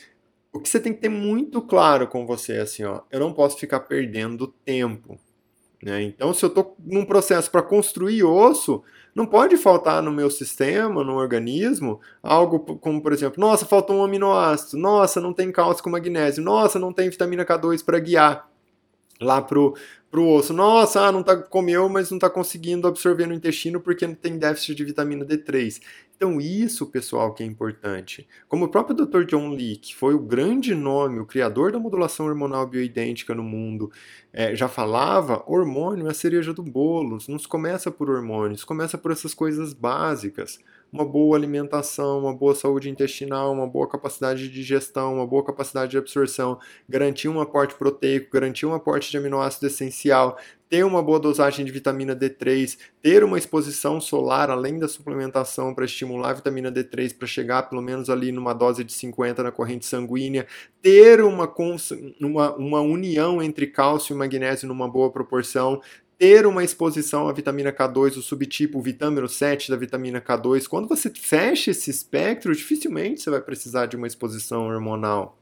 o 0.52 0.60
que 0.60 0.68
você 0.68 0.80
tem 0.80 0.92
que 0.92 1.02
ter 1.02 1.10
muito 1.10 1.62
claro 1.62 2.08
com 2.08 2.26
você 2.26 2.54
é 2.54 2.62
assim, 2.62 2.84
ó, 2.84 3.02
eu 3.12 3.20
não 3.20 3.32
posso 3.32 3.58
ficar 3.58 3.82
perdendo 3.82 4.48
tempo. 4.48 5.20
Né? 5.84 6.04
Então, 6.04 6.34
se 6.34 6.44
eu 6.44 6.50
estou 6.50 6.76
num 6.80 7.06
processo 7.06 7.50
para 7.50 7.62
construir 7.62 8.24
osso, 8.24 8.84
não 9.16 9.26
pode 9.26 9.58
faltar 9.58 10.02
no 10.02 10.12
meu 10.12 10.30
sistema, 10.30 11.04
no 11.04 11.16
organismo, 11.16 12.00
algo 12.22 12.60
como, 12.60 13.02
por 13.02 13.12
exemplo, 13.12 13.40
nossa, 13.40 13.66
faltou 13.66 13.98
um 13.98 14.04
aminoácido, 14.04 14.78
nossa, 14.78 15.20
não 15.20 15.34
tem 15.34 15.52
cálcio 15.52 15.84
com 15.84 15.90
magnésio, 15.90 16.44
nossa, 16.44 16.78
não 16.78 16.94
tem 16.94 17.10
vitamina 17.10 17.46
K2 17.46 17.84
para 17.84 18.00
guiar. 18.00 18.50
lá 19.20 19.42
pro, 19.42 19.76
pro 20.12 20.28
osso. 20.28 20.54
Nossa, 20.54 21.08
ah, 21.08 21.12
não 21.12 21.24
tá, 21.24 21.38
comeu, 21.38 21.88
mas 21.88 22.12
não 22.12 22.18
está 22.18 22.30
conseguindo 22.30 22.88
absorver 22.88 23.26
no 23.26 23.34
intestino 23.34 23.80
porque 23.80 24.06
não 24.06 24.14
tem 24.14 24.38
déficit 24.38 24.76
de 24.76 24.84
vitamina 24.84 25.26
D3. 25.26 25.82
Então, 26.16 26.40
isso, 26.40 26.86
pessoal, 26.86 27.34
que 27.34 27.42
é 27.42 27.46
importante. 27.46 28.28
Como 28.48 28.66
o 28.66 28.68
próprio 28.68 28.96
Dr. 28.96 29.24
John 29.24 29.50
Lee, 29.50 29.78
que 29.78 29.96
foi 29.96 30.14
o 30.14 30.20
grande 30.20 30.76
nome, 30.76 31.20
o 31.20 31.26
criador 31.26 31.72
da 31.72 31.80
modulação 31.80 32.28
hormonal 32.28 32.68
bioidêntica 32.68 33.34
no 33.34 33.42
mundo, 33.42 33.92
é, 34.32 34.56
já 34.56 34.68
falava, 34.68 35.44
hormônio 35.48 36.08
é 36.08 36.12
a 36.12 36.14
cereja 36.14 36.54
do 36.54 36.62
bolo. 36.62 37.18
Não 37.28 37.40
se 37.40 37.48
começa 37.48 37.90
por 37.90 38.10
hormônios, 38.10 38.64
começa 38.64 38.98
por 38.98 39.12
essas 39.12 39.34
coisas 39.34 39.74
básicas 39.74 40.60
uma 40.92 41.06
boa 41.06 41.38
alimentação, 41.38 42.20
uma 42.20 42.36
boa 42.36 42.54
saúde 42.54 42.90
intestinal, 42.90 43.54
uma 43.54 43.66
boa 43.66 43.88
capacidade 43.88 44.44
de 44.44 44.50
digestão, 44.50 45.16
uma 45.16 45.26
boa 45.26 45.44
capacidade 45.44 45.92
de 45.92 45.98
absorção, 45.98 46.60
garantir 46.88 47.30
um 47.30 47.40
aporte 47.40 47.76
proteico, 47.76 48.32
garantir 48.34 48.66
um 48.66 48.74
aporte 48.74 49.10
de 49.10 49.18
aminoácido 49.18 49.68
essencial, 49.68 50.38
ter 50.70 50.86
uma 50.86 51.02
boa 51.02 51.20
dosagem 51.20 51.66
de 51.66 51.72
vitamina 51.72 52.16
D3, 52.16 52.78
ter 53.02 53.24
uma 53.24 53.38
exposição 53.38 54.00
solar 54.02 54.50
além 54.50 54.80
da 54.80 54.88
suplementação 54.88 55.74
para 55.74 55.86
estimular 55.86 56.30
a 56.30 56.34
vitamina 56.34 56.72
D3 56.72 57.18
para 57.18 57.28
chegar 57.28 57.64
pelo 57.64 57.82
menos 57.82 58.10
ali 58.10 58.32
numa 58.32 58.54
dose 58.54 58.84
de 58.84 58.94
50 58.94 59.44
na 59.44 59.52
corrente 59.52 59.86
sanguínea, 59.86 60.46
ter 60.82 61.22
uma, 61.22 61.54
uma, 62.20 62.56
uma 62.56 62.82
união 62.82 63.42
entre 63.42 63.68
cálcio 63.68 64.14
e 64.14 64.18
magnésio 64.18 64.68
numa 64.68 64.88
boa 64.90 65.12
proporção, 65.12 65.82
ter 66.22 66.46
uma 66.46 66.64
exposição 66.64 67.28
à 67.28 67.34
vitamina 67.34 67.74
K2, 67.74 68.18
o 68.18 68.22
subtipo 68.22 68.80
vitamina 68.80 69.28
7 69.28 69.72
da 69.72 69.76
vitamina 69.76 70.22
K2, 70.22 70.68
quando 70.68 70.88
você 70.88 71.10
fecha 71.10 71.72
esse 71.72 71.90
espectro, 71.90 72.56
dificilmente 72.56 73.22
você 73.22 73.32
vai 73.32 73.42
precisar 73.42 73.88
de 73.88 73.96
uma 73.96 74.06
exposição 74.06 74.68
hormonal. 74.68 75.42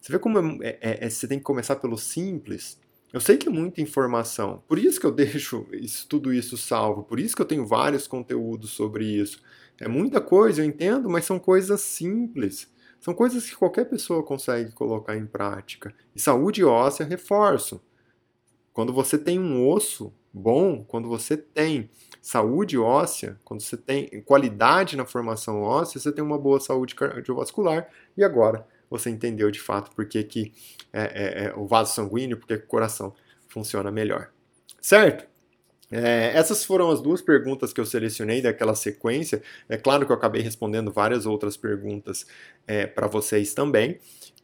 Você 0.00 0.12
vê 0.12 0.18
como 0.20 0.62
é, 0.62 0.78
é, 0.80 1.06
é, 1.06 1.10
você 1.10 1.26
tem 1.26 1.38
que 1.38 1.44
começar 1.44 1.74
pelo 1.74 1.98
simples. 1.98 2.78
Eu 3.12 3.20
sei 3.20 3.36
que 3.36 3.48
é 3.48 3.50
muita 3.50 3.80
informação, 3.80 4.62
por 4.68 4.78
isso 4.78 5.00
que 5.00 5.06
eu 5.06 5.10
deixo 5.10 5.66
isso, 5.72 6.06
tudo 6.06 6.32
isso 6.32 6.56
salvo, 6.56 7.02
por 7.02 7.18
isso 7.18 7.34
que 7.34 7.42
eu 7.42 7.46
tenho 7.46 7.66
vários 7.66 8.06
conteúdos 8.06 8.70
sobre 8.70 9.06
isso. 9.06 9.42
É 9.80 9.88
muita 9.88 10.20
coisa, 10.20 10.62
eu 10.62 10.66
entendo, 10.66 11.10
mas 11.10 11.24
são 11.24 11.36
coisas 11.36 11.80
simples. 11.80 12.72
São 13.00 13.12
coisas 13.12 13.50
que 13.50 13.56
qualquer 13.56 13.86
pessoa 13.86 14.22
consegue 14.22 14.70
colocar 14.70 15.16
em 15.16 15.26
prática. 15.26 15.92
E 16.14 16.20
saúde 16.20 16.62
óssea, 16.62 17.04
reforço. 17.04 17.80
Quando 18.78 18.92
você 18.92 19.18
tem 19.18 19.40
um 19.40 19.68
osso 19.68 20.14
bom, 20.32 20.84
quando 20.84 21.08
você 21.08 21.36
tem 21.36 21.90
saúde 22.22 22.78
óssea, 22.78 23.36
quando 23.44 23.60
você 23.60 23.76
tem 23.76 24.22
qualidade 24.22 24.96
na 24.96 25.04
formação 25.04 25.62
óssea, 25.62 26.00
você 26.00 26.12
tem 26.12 26.22
uma 26.22 26.38
boa 26.38 26.60
saúde 26.60 26.94
cardiovascular 26.94 27.88
e 28.16 28.22
agora 28.22 28.64
você 28.88 29.10
entendeu 29.10 29.50
de 29.50 29.58
fato 29.58 29.90
por 29.96 30.06
que, 30.06 30.22
que 30.22 30.52
é, 30.92 31.02
é, 31.02 31.44
é 31.46 31.54
o 31.56 31.66
vaso 31.66 31.92
sanguíneo, 31.92 32.36
por 32.36 32.46
que 32.46 32.54
o 32.54 32.66
coração 32.68 33.12
funciona 33.48 33.90
melhor. 33.90 34.30
Certo? 34.80 35.28
É, 35.90 36.32
essas 36.34 36.64
foram 36.64 36.90
as 36.90 37.00
duas 37.00 37.22
perguntas 37.22 37.72
que 37.72 37.80
eu 37.80 37.86
selecionei 37.86 38.42
daquela 38.42 38.74
sequência. 38.74 39.42
É 39.68 39.76
claro 39.76 40.04
que 40.04 40.12
eu 40.12 40.16
acabei 40.16 40.42
respondendo 40.42 40.92
várias 40.92 41.26
outras 41.26 41.56
perguntas 41.56 42.26
é, 42.66 42.86
para 42.86 43.06
vocês 43.06 43.54
também 43.54 43.98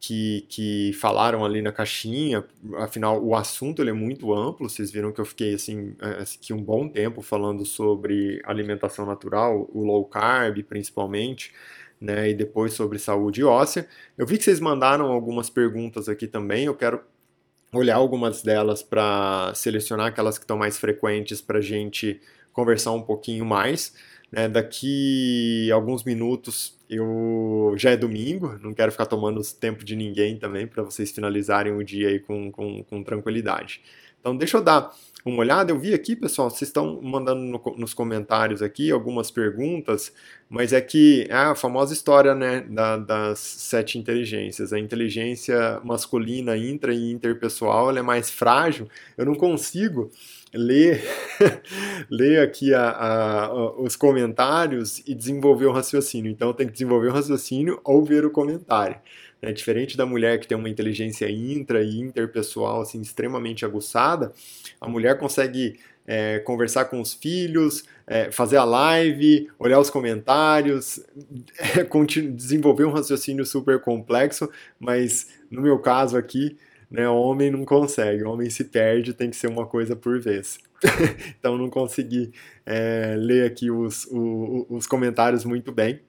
que, 0.07 0.46
que 0.50 0.92
falaram 0.94 1.44
ali 1.44 1.62
na 1.62 1.72
caixinha. 1.72 2.44
Afinal, 2.76 3.24
o 3.24 3.35
assunto 3.35 3.80
ele 3.83 3.90
é 3.90 3.94
muito 3.94 4.35
amplo. 4.35 4.68
Vocês 4.68 4.90
viram 4.90 5.12
que 5.12 5.20
eu 5.20 5.24
fiquei 5.24 5.54
assim, 5.54 5.94
é, 6.00 6.22
aqui 6.22 6.52
um 6.52 6.62
bom 6.62 6.88
tempo 6.88 7.22
falando 7.22 7.64
sobre 7.64 8.40
alimentação 8.44 9.07
natural, 9.07 9.68
o 9.72 9.85
low 9.85 10.04
carb 10.04 10.62
principalmente. 10.62 11.52
Né, 12.00 12.30
e 12.30 12.35
depois 12.35 12.74
sobre 12.74 12.98
saúde 12.98 13.42
óssea. 13.44 13.88
Eu 14.18 14.26
vi 14.26 14.37
que 14.37 14.44
vocês 14.44 14.61
mandaram 14.61 15.07
algumas 15.07 15.48
perguntas 15.48 16.07
aqui 16.07 16.26
também, 16.26 16.66
eu 16.66 16.74
quero 16.74 17.00
olhar 17.78 17.96
algumas 17.96 18.42
delas 18.42 18.82
para 18.82 19.52
selecionar 19.54 20.06
aquelas 20.06 20.38
que 20.38 20.44
estão 20.44 20.56
mais 20.56 20.78
frequentes 20.78 21.40
para 21.40 21.58
a 21.58 21.62
gente 21.62 22.20
conversar 22.52 22.92
um 22.92 23.02
pouquinho 23.02 23.44
mais. 23.44 23.94
Né? 24.30 24.48
Daqui 24.48 25.70
alguns 25.70 26.04
minutos 26.04 26.76
eu 26.88 27.74
já 27.76 27.90
é 27.90 27.96
domingo, 27.96 28.58
não 28.62 28.74
quero 28.74 28.92
ficar 28.92 29.06
tomando 29.06 29.40
tempo 29.54 29.84
de 29.84 29.96
ninguém 29.96 30.37
também 30.37 30.66
para 30.66 30.82
vocês 30.82 31.10
finalizarem 31.12 31.72
o 31.72 31.84
dia 31.84 32.08
aí 32.08 32.20
com, 32.20 32.50
com, 32.50 32.82
com 32.82 33.02
tranquilidade. 33.02 33.80
Então 34.24 34.34
deixa 34.34 34.56
eu 34.56 34.62
dar 34.62 34.90
uma 35.22 35.40
olhada. 35.40 35.70
Eu 35.70 35.78
vi 35.78 35.92
aqui, 35.92 36.16
pessoal, 36.16 36.48
vocês 36.48 36.70
estão 36.70 36.98
mandando 37.02 37.42
no, 37.42 37.76
nos 37.76 37.92
comentários 37.92 38.62
aqui 38.62 38.90
algumas 38.90 39.30
perguntas, 39.30 40.10
mas 40.48 40.72
é 40.72 40.80
que 40.80 41.26
é 41.28 41.34
a 41.34 41.54
famosa 41.54 41.92
história 41.92 42.34
né, 42.34 42.62
da, 42.62 42.96
das 42.96 43.38
sete 43.38 43.98
inteligências. 43.98 44.72
A 44.72 44.78
inteligência 44.78 45.78
masculina 45.84 46.56
intra 46.56 46.94
e 46.94 47.12
interpessoal 47.12 47.94
é 47.94 48.00
mais 48.00 48.30
frágil. 48.30 48.88
Eu 49.14 49.26
não 49.26 49.34
consigo 49.34 50.10
ler, 50.54 51.04
ler 52.08 52.40
aqui 52.40 52.72
a, 52.72 52.88
a, 52.88 53.52
os 53.78 53.96
comentários 53.96 55.02
e 55.06 55.14
desenvolver 55.14 55.66
o 55.66 55.72
raciocínio. 55.72 56.30
Então 56.30 56.50
tem 56.54 56.66
que 56.66 56.72
desenvolver 56.72 57.08
o 57.08 57.12
raciocínio 57.12 57.78
ou 57.84 58.02
ver 58.02 58.24
o 58.24 58.30
comentário. 58.30 58.96
É 59.44 59.52
diferente 59.52 59.94
da 59.94 60.07
mulher 60.07 60.40
que 60.40 60.48
tem 60.48 60.57
uma 60.57 60.70
inteligência 60.70 61.30
intra 61.30 61.83
e 61.83 62.00
interpessoal 62.00 62.80
assim, 62.80 63.00
extremamente 63.02 63.62
aguçada, 63.62 64.33
a 64.80 64.88
mulher 64.88 65.18
consegue 65.18 65.78
é, 66.07 66.38
conversar 66.38 66.87
com 66.87 66.98
os 66.98 67.12
filhos, 67.12 67.85
é, 68.07 68.30
fazer 68.30 68.57
a 68.57 68.64
live, 68.64 69.50
olhar 69.59 69.78
os 69.78 69.90
comentários, 69.90 70.98
é, 71.59 71.85
desenvolver 72.30 72.87
um 72.87 72.90
raciocínio 72.92 73.44
super 73.44 73.78
complexo, 73.80 74.50
mas 74.80 75.28
no 75.50 75.61
meu 75.61 75.78
caso 75.78 76.16
aqui, 76.16 76.57
né, 76.90 77.07
homem 77.07 77.50
não 77.50 77.66
consegue, 77.66 78.24
homem 78.24 78.48
se 78.48 78.64
perde, 78.64 79.12
tem 79.12 79.28
que 79.28 79.37
ser 79.37 79.48
uma 79.48 79.66
coisa 79.66 79.94
por 79.94 80.18
vez. 80.18 80.59
então 81.38 81.59
não 81.59 81.68
consegui 81.68 82.33
é, 82.64 83.14
ler 83.18 83.46
aqui 83.46 83.70
os, 83.70 84.09
os 84.11 84.87
comentários 84.87 85.44
muito 85.44 85.70
bem. 85.70 86.00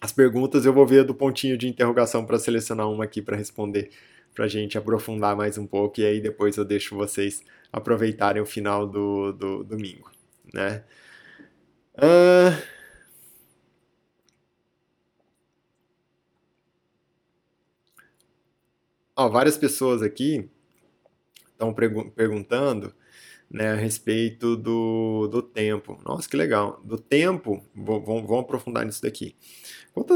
As 0.00 0.12
perguntas 0.12 0.64
eu 0.64 0.72
vou 0.72 0.86
ver 0.86 1.04
do 1.04 1.14
pontinho 1.14 1.58
de 1.58 1.68
interrogação 1.68 2.24
para 2.24 2.38
selecionar 2.38 2.88
uma 2.88 3.04
aqui 3.04 3.20
para 3.20 3.36
responder, 3.36 3.90
para 4.34 4.44
a 4.44 4.48
gente 4.48 4.78
aprofundar 4.78 5.36
mais 5.36 5.58
um 5.58 5.66
pouco, 5.66 6.00
e 6.00 6.06
aí 6.06 6.20
depois 6.20 6.56
eu 6.56 6.64
deixo 6.64 6.94
vocês 6.96 7.44
aproveitarem 7.72 8.40
o 8.40 8.46
final 8.46 8.86
do, 8.86 9.32
do 9.32 9.64
domingo. 9.64 10.10
Né? 10.52 10.84
Uh... 11.96 12.78
Várias 19.32 19.58
pessoas 19.58 20.00
aqui 20.00 20.48
estão 21.50 21.74
perguntando 21.74 22.94
né, 23.50 23.72
a 23.72 23.74
respeito 23.74 24.56
do, 24.56 25.28
do 25.28 25.42
tempo. 25.42 25.98
Nossa, 26.04 26.28
que 26.28 26.36
legal. 26.36 26.80
Do 26.84 26.98
tempo, 26.98 27.62
vamos 27.74 28.30
aprofundar 28.32 28.84
nisso 28.84 29.02
daqui. 29.02 29.34
Quanto, 29.92 30.14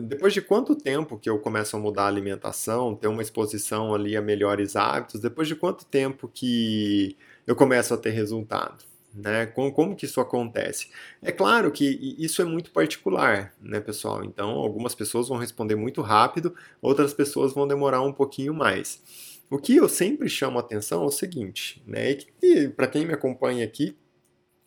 depois 0.00 0.32
de 0.32 0.42
quanto 0.42 0.76
tempo 0.76 1.18
que 1.18 1.28
eu 1.28 1.38
começo 1.38 1.76
a 1.76 1.80
mudar 1.80 2.04
a 2.04 2.08
alimentação, 2.08 2.94
ter 2.94 3.08
uma 3.08 3.22
exposição 3.22 3.94
ali 3.94 4.16
a 4.16 4.22
melhores 4.22 4.76
hábitos, 4.76 5.20
depois 5.20 5.48
de 5.48 5.56
quanto 5.56 5.84
tempo 5.86 6.28
que 6.28 7.16
eu 7.46 7.56
começo 7.56 7.94
a 7.94 7.96
ter 7.96 8.10
resultado? 8.10 8.84
Né? 9.16 9.46
Como, 9.46 9.72
como 9.72 9.96
que 9.96 10.04
isso 10.04 10.20
acontece? 10.20 10.90
É 11.22 11.32
claro 11.32 11.72
que 11.72 12.14
isso 12.18 12.42
é 12.42 12.44
muito 12.44 12.70
particular, 12.70 13.54
né, 13.58 13.80
pessoal? 13.80 14.22
Então, 14.22 14.50
algumas 14.50 14.94
pessoas 14.94 15.28
vão 15.28 15.38
responder 15.38 15.74
muito 15.74 16.02
rápido, 16.02 16.54
outras 16.82 17.14
pessoas 17.14 17.54
vão 17.54 17.66
demorar 17.66 18.02
um 18.02 18.12
pouquinho 18.12 18.52
mais. 18.52 19.02
O 19.48 19.58
que 19.58 19.76
eu 19.76 19.88
sempre 19.88 20.28
chamo 20.28 20.58
atenção 20.58 21.02
é 21.02 21.06
o 21.06 21.10
seguinte, 21.10 21.82
né? 21.86 22.18
E 22.42 22.68
para 22.68 22.86
quem 22.86 23.06
me 23.06 23.14
acompanha 23.14 23.64
aqui, 23.64 23.96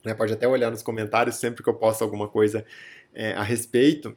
né, 0.04 0.16
pode 0.16 0.34
até 0.34 0.48
olhar 0.48 0.72
nos 0.72 0.82
comentários 0.82 1.36
sempre 1.36 1.62
que 1.62 1.70
eu 1.70 1.74
posto 1.76 2.04
alguma 2.04 2.28
coisa 2.28 2.66
é, 3.14 3.34
a 3.34 3.44
respeito. 3.44 4.16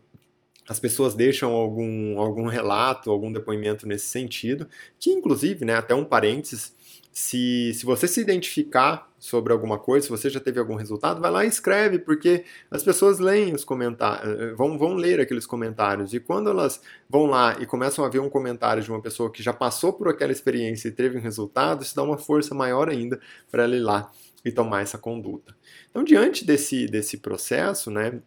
As 0.69 0.81
pessoas 0.81 1.15
deixam 1.15 1.53
algum, 1.53 2.19
algum 2.19 2.47
relato, 2.47 3.11
algum 3.11 3.31
depoimento 3.33 3.87
nesse 3.87 4.07
sentido, 4.07 4.67
que 4.99 5.11
inclusive, 5.11 5.65
né, 5.65 5.75
até 5.75 5.95
um 5.95 6.05
parênteses, 6.05 6.73
se, 7.13 7.75
se 7.75 7.85
você 7.85 8.09
se 8.09 8.21
identificar 8.21 9.07
sobre 9.19 9.53
alguma 9.53 9.79
coisa, 9.79 10.07
se 10.07 10.11
você 10.11 10.31
já 10.31 10.41
teve 10.41 10.59
algum 10.59 10.75
resultado, 10.75 11.21
vai 11.21 11.31
lá 11.31 11.45
e 11.45 11.49
escreve, 11.49 11.99
porque 11.99 12.45
as 12.71 12.83
pessoas 12.83 13.19
leem 13.19 13.55
os 13.55 13.65
comentários, 13.65 14.41
eh, 14.41 14.55
vão, 14.55 14.79
vão 14.79 14.95
ler 14.95 15.21
aqueles 15.21 15.47
comentários. 15.47 16.15
E 16.15 16.19
quando 16.19 16.49
elas 16.49 16.81
vão 17.09 17.27
lá 17.27 17.57
e 17.61 17.67
começam 17.67 18.05
a 18.05 18.09
ver 18.09 18.19
um 18.19 18.31
comentário 18.31 18.83
de 18.83 18.91
uma 18.91 19.01
pessoa 19.01 19.31
que 19.31 19.43
já 19.43 19.53
passou 19.53 19.93
por 19.93 20.09
aquela 20.09 20.33
experiência 20.33 20.89
e 20.89 20.91
teve 20.91 21.19
um 21.19 21.21
resultado, 21.21 21.83
isso 21.83 21.95
dá 21.95 22.03
uma 22.03 22.17
força 22.17 22.55
maior 22.55 22.89
ainda 22.89 23.21
para 23.51 23.65
ela 23.65 23.77
ir 23.77 23.81
lá 23.81 24.11
e 24.45 24.51
tomar 24.51 24.83
essa 24.83 24.99
conduta. 24.99 25.55
Então, 25.91 26.03
diante 26.03 26.45
desse, 26.45 26.87
desse 26.87 27.19
processo, 27.19 27.91
né, 27.91 28.21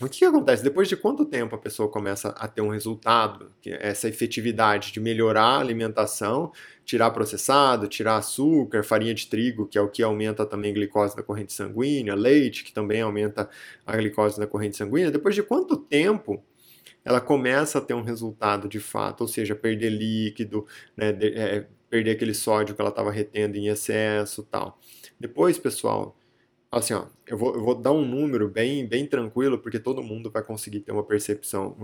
o 0.00 0.08
que, 0.08 0.18
que, 0.18 0.24
acontece? 0.24 0.62
Depois 0.62 0.88
de 0.88 0.96
quanto 0.96 1.24
tempo 1.24 1.54
a 1.54 1.58
pessoa 1.58 1.88
começa 1.88 2.30
a 2.30 2.48
ter 2.48 2.60
um 2.60 2.68
resultado, 2.68 3.52
essa 3.64 4.08
efetividade 4.08 4.92
de 4.92 4.98
melhorar 4.98 5.56
a 5.56 5.60
alimentação, 5.60 6.52
tirar 6.84 7.12
processado, 7.12 7.86
tirar 7.86 8.16
açúcar, 8.16 8.82
farinha 8.82 9.14
de 9.14 9.28
trigo, 9.28 9.66
que 9.66 9.78
é 9.78 9.80
o 9.80 9.88
que 9.88 10.02
aumenta 10.02 10.44
também 10.44 10.72
a 10.72 10.74
glicose 10.74 11.14
da 11.14 11.22
corrente 11.22 11.52
sanguínea, 11.52 12.14
leite, 12.16 12.64
que 12.64 12.72
também 12.72 13.02
aumenta 13.02 13.48
a 13.86 13.96
glicose 13.96 14.38
da 14.38 14.48
corrente 14.48 14.76
sanguínea, 14.76 15.12
depois 15.12 15.34
de 15.34 15.44
quanto 15.44 15.76
tempo 15.76 16.42
ela 17.04 17.20
começa 17.20 17.78
a 17.78 17.80
ter 17.80 17.94
um 17.94 18.02
resultado 18.02 18.68
de 18.68 18.80
fato, 18.80 19.20
ou 19.20 19.28
seja, 19.28 19.54
perder 19.54 19.90
líquido, 19.90 20.66
né, 20.96 21.12
de, 21.12 21.34
é, 21.38 21.66
perder 21.88 22.12
aquele 22.12 22.34
sódio 22.34 22.74
que 22.74 22.80
ela 22.80 22.90
estava 22.90 23.12
retendo 23.12 23.56
em 23.56 23.68
excesso 23.68 24.42
tal. 24.42 24.80
Depois, 25.20 25.58
pessoal, 25.58 26.16
assim, 26.78 26.94
ó, 26.94 27.06
eu 27.26 27.36
vou, 27.36 27.54
eu 27.54 27.62
vou 27.62 27.74
dar 27.74 27.92
um 27.92 28.04
número 28.04 28.48
bem, 28.48 28.86
bem 28.86 29.06
tranquilo, 29.06 29.58
porque 29.58 29.78
todo 29.78 30.02
mundo 30.02 30.30
vai 30.30 30.42
conseguir 30.42 30.80
ter 30.80 30.92
uma 30.92 31.04
percepção 31.04 31.76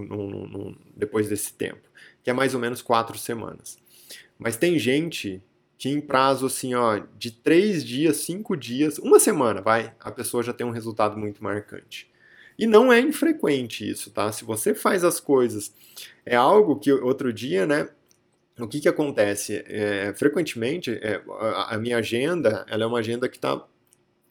depois 0.97 1.29
desse 1.29 1.53
tempo, 1.53 1.89
que 2.23 2.31
é 2.31 2.33
mais 2.33 2.55
ou 2.55 2.61
menos 2.61 2.83
quatro 2.83 3.19
semanas. 3.19 3.79
Mas 4.39 4.57
tem 4.57 4.79
gente 4.79 5.43
que 5.79 5.89
em 5.89 6.01
prazo 6.01 6.47
assim, 6.47 6.75
ó, 6.75 7.01
de 7.19 7.31
três 7.31 7.85
dias, 7.85 8.19
cinco 8.19 8.57
dias, 8.57 8.99
uma 8.99 9.19
semana, 9.19 9.63
vai, 9.63 9.95
a 9.99 10.11
pessoa 10.11 10.43
já 10.43 10.53
tem 10.53 10.67
um 10.67 10.71
resultado 10.71 11.17
muito 11.17 11.43
marcante. 11.43 12.11
E 12.59 12.67
não 12.67 12.93
é 12.93 13.01
infrequente 13.01 13.89
isso, 13.89 14.11
tá? 14.11 14.31
Se 14.31 14.45
você 14.45 14.75
faz 14.75 15.03
as 15.03 15.19
coisas, 15.19 15.75
é 16.27 16.37
algo 16.37 16.79
que 16.79 16.93
outro 16.93 17.33
dia, 17.33 17.67
né? 17.67 17.89
O 18.59 18.69
que 18.69 18.81
que 18.81 18.89
acontece? 18.89 19.65
É, 19.67 20.13
frequentemente, 20.15 20.91
é, 21.03 21.23
a, 21.41 21.75
a, 21.75 21.79
minha 21.79 21.97
agenda, 21.97 22.67
ela 22.69 22.85
é 22.85 22.87
uma 22.87 22.99
agenda 22.99 23.29
que 23.29 23.39
tá, 23.39 23.65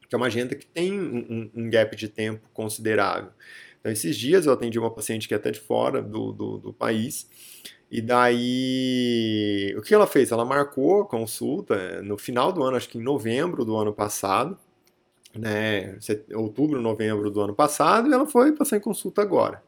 que 0.10 0.16
é 0.16 0.18
uma 0.18 0.26
agenda 0.26 0.56
que 0.56 0.66
tem 0.66 1.00
um, 1.00 1.52
um 1.54 1.70
gap 1.70 1.96
de 1.96 2.10
tempo 2.10 2.50
considerável. 2.52 3.30
Então, 3.80 3.92
esses 3.92 4.18
dias 4.18 4.46
eu 4.46 4.54
atendi 4.54 4.80
uma 4.80 4.92
paciente 4.92 5.28
que 5.28 5.34
é 5.34 5.38
até 5.38 5.52
de 5.52 5.60
fora 5.60 6.02
do, 6.02 6.34
do, 6.34 6.58
do 6.58 6.74
país, 6.74 7.30
e 7.92 8.02
daí, 8.02 9.74
o 9.78 9.82
que 9.82 9.94
ela 9.94 10.06
fez? 10.06 10.32
Ela 10.32 10.46
marcou 10.46 11.02
a 11.02 11.06
consulta 11.06 11.74
eh, 11.76 12.02
no 12.02 12.18
final 12.20 12.52
do 12.52 12.64
ano, 12.64 12.78
acho 12.78 12.88
que 12.88 13.00
em 13.00 13.02
novembro 13.02 13.66
do 13.66 13.76
ano 13.76 13.92
passado, 13.92 14.58
né, 15.36 15.98
outubro, 16.36 16.82
novembro 16.82 17.32
do 17.32 17.42
ano 17.42 17.54
passado, 17.56 18.08
e 18.10 18.14
ela 18.14 18.28
foi 18.28 18.52
passar 18.52 18.78
em 18.78 18.80
consulta 18.80 19.22
agora. 19.22 19.64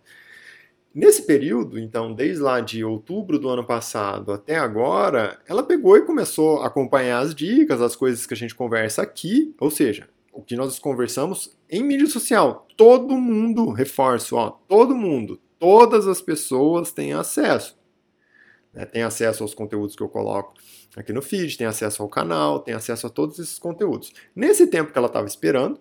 Nesse 0.94 1.26
período, 1.26 1.80
então, 1.80 2.14
desde 2.14 2.42
lá 2.42 2.60
de 2.60 2.84
outubro 2.84 3.40
do 3.40 3.50
ano 3.50 3.64
passado 3.64 4.32
até 4.32 4.58
agora, 4.58 5.40
ela 5.48 5.64
pegou 5.64 5.98
e 5.98 6.06
começou 6.06 6.62
a 6.62 6.68
acompanhar 6.68 7.20
as 7.20 7.34
dicas, 7.34 7.82
as 7.82 7.96
coisas 7.96 8.26
que 8.28 8.34
a 8.34 8.38
gente 8.38 8.54
conversa 8.54 9.02
aqui, 9.02 9.56
ou 9.60 9.72
seja, 9.72 10.08
o 10.32 10.42
que 10.42 10.56
nós 10.56 10.80
conversamos 10.80 11.56
em 11.70 11.84
mídia 11.84 12.08
social. 12.08 12.68
Todo 12.78 13.18
mundo, 13.18 13.72
reforço, 13.72 14.36
ó, 14.36 14.52
todo 14.68 14.96
mundo, 14.96 15.40
todas 15.60 16.08
as 16.08 16.22
pessoas 16.22 16.92
têm 16.92 17.14
acesso 17.14 17.80
né, 18.74 18.86
tem 18.86 19.04
acesso 19.04 19.44
aos 19.44 19.54
conteúdos 19.54 19.96
que 19.96 20.04
eu 20.04 20.10
coloco 20.10 20.54
aqui 20.96 21.14
no 21.14 21.22
feed, 21.22 21.58
tem 21.58 21.68
acesso 21.68 22.02
ao 22.02 22.10
canal, 22.10 22.60
tem 22.60 22.74
acesso 22.74 23.08
a 23.08 23.10
todos 23.10 23.40
esses 23.40 23.58
conteúdos. 23.58 24.14
Nesse 24.36 24.68
tempo 24.68 24.92
que 24.92 24.98
ela 24.98 25.08
estava 25.08 25.28
esperando, 25.28 25.80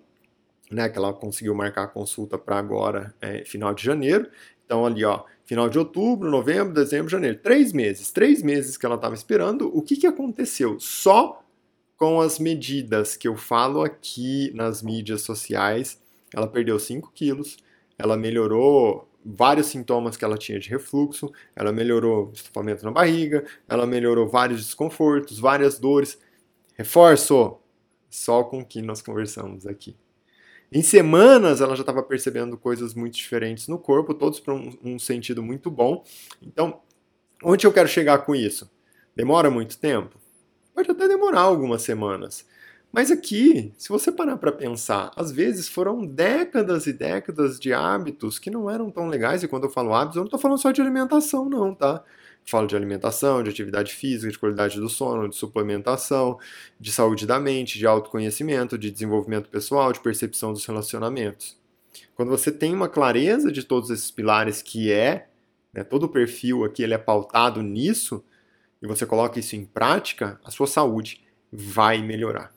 né, 0.71 0.89
que 0.89 0.97
ela 0.97 1.13
conseguiu 1.13 1.55
marcar 1.55 1.85
a 1.85 1.89
consulta 1.89 2.39
para 2.39 2.59
agora, 2.59 3.15
é, 3.21 3.45
final 3.45 3.75
de 3.75 3.85
janeiro, 3.85 4.29
então 4.65 4.87
ali, 4.87 5.05
ó, 5.05 5.25
final 5.45 5.69
de 5.69 5.79
outubro, 5.79 6.31
novembro, 6.31 6.73
dezembro, 6.73 7.09
janeiro, 7.09 7.39
três 7.43 7.73
meses, 7.73 8.13
três 8.13 8.41
meses 8.41 8.77
que 8.77 8.87
ela 8.87 8.95
estava 8.95 9.15
esperando, 9.15 9.77
o 9.77 9.83
que, 9.83 9.97
que 9.97 10.07
aconteceu? 10.07 10.79
Só 10.79 11.40
com 12.01 12.19
as 12.19 12.39
medidas 12.39 13.15
que 13.15 13.29
eu 13.29 13.37
falo 13.37 13.83
aqui 13.83 14.51
nas 14.55 14.81
mídias 14.83 15.21
sociais, 15.21 16.01
ela 16.35 16.49
perdeu 16.49 16.79
5 16.79 17.13
quilos, 17.15 17.59
ela 17.99 18.17
melhorou 18.17 19.07
vários 19.23 19.67
sintomas 19.67 20.17
que 20.17 20.25
ela 20.25 20.39
tinha 20.39 20.59
de 20.59 20.71
refluxo, 20.71 21.31
ela 21.55 21.71
melhorou 21.71 22.31
estufamento 22.33 22.87
na 22.87 22.91
barriga, 22.91 23.45
ela 23.69 23.87
melhorou 23.87 24.27
vários 24.27 24.65
desconfortos, 24.65 25.39
várias 25.39 25.79
dores. 25.79 26.19
Reforço 26.75 27.59
só 28.09 28.45
com 28.45 28.61
o 28.61 28.65
que 28.65 28.81
nós 28.81 29.03
conversamos 29.03 29.67
aqui. 29.67 29.95
Em 30.73 30.83
semanas 30.83 31.61
ela 31.61 31.77
já 31.77 31.83
estava 31.83 32.03
percebendo 32.03 32.57
coisas 32.57 32.95
muito 32.95 33.17
diferentes 33.17 33.69
no 33.69 33.79
corpo, 33.79 34.15
todos 34.15 34.41
para 34.41 34.55
um, 34.55 34.73
um 34.83 34.99
sentido 34.99 35.43
muito 35.43 35.71
bom. 35.71 36.03
Então, 36.41 36.81
onde 37.45 37.67
eu 37.67 37.73
quero 37.75 37.91
chegar 37.91 38.25
com 38.25 38.35
isso? 38.35 38.71
Demora 39.15 39.51
muito 39.51 39.79
tempo? 39.79 40.19
Pode 40.81 40.93
até 40.93 41.07
demorar 41.09 41.43
algumas 41.43 41.83
semanas. 41.83 42.47
Mas 42.91 43.11
aqui, 43.11 43.71
se 43.77 43.91
você 43.91 44.11
parar 44.11 44.39
para 44.39 44.51
pensar, 44.51 45.11
às 45.15 45.31
vezes 45.31 45.69
foram 45.69 46.07
décadas 46.07 46.87
e 46.87 46.93
décadas 46.95 47.61
de 47.61 47.71
hábitos 47.71 48.39
que 48.39 48.51
não 48.51 48.71
eram 48.71 48.91
tão 48.91 49.07
legais, 49.07 49.43
e 49.43 49.49
quando 49.49 49.65
eu 49.65 49.71
falo 49.71 49.95
hábitos, 49.95 50.17
eu 50.17 50.21
não 50.21 50.29
estou 50.29 50.41
falando 50.41 50.59
só 50.59 50.71
de 50.71 50.81
alimentação, 50.81 51.51
não, 51.51 51.75
tá? 51.75 52.03
falo 52.47 52.67
de 52.67 52.75
alimentação, 52.75 53.43
de 53.43 53.51
atividade 53.51 53.93
física, 53.93 54.33
de 54.33 54.39
qualidade 54.39 54.81
do 54.81 54.89
sono, 54.89 55.29
de 55.29 55.37
suplementação, 55.37 56.39
de 56.81 56.91
saúde 56.91 57.27
da 57.27 57.39
mente, 57.39 57.79
de 57.79 57.87
autoconhecimento, 57.87 58.79
de 58.79 58.91
desenvolvimento 58.91 59.51
pessoal, 59.51 59.93
de 59.93 60.01
percepção 60.01 60.55
dos 60.55 60.65
relacionamentos. 60.65 61.59
Quando 62.15 62.31
você 62.31 62.51
tem 62.51 62.73
uma 62.73 62.89
clareza 62.89 63.53
de 63.53 63.63
todos 63.65 63.91
esses 63.91 64.11
pilares 64.11 64.63
que 64.63 64.91
é, 64.91 65.29
né, 65.75 65.85
todo 65.85 66.05
o 66.05 66.09
perfil 66.09 66.65
aqui 66.65 66.83
ele 66.83 66.95
é 66.95 66.99
pautado 66.99 67.63
nisso, 67.63 68.25
e 68.83 68.87
você 68.87 69.05
coloca 69.05 69.39
isso 69.39 69.57
em 69.57 69.65
prática, 69.65 70.41
a 70.45 70.51
sua 70.51 70.67
saúde 70.67 71.23
vai 71.53 72.03
melhorar 72.03 72.53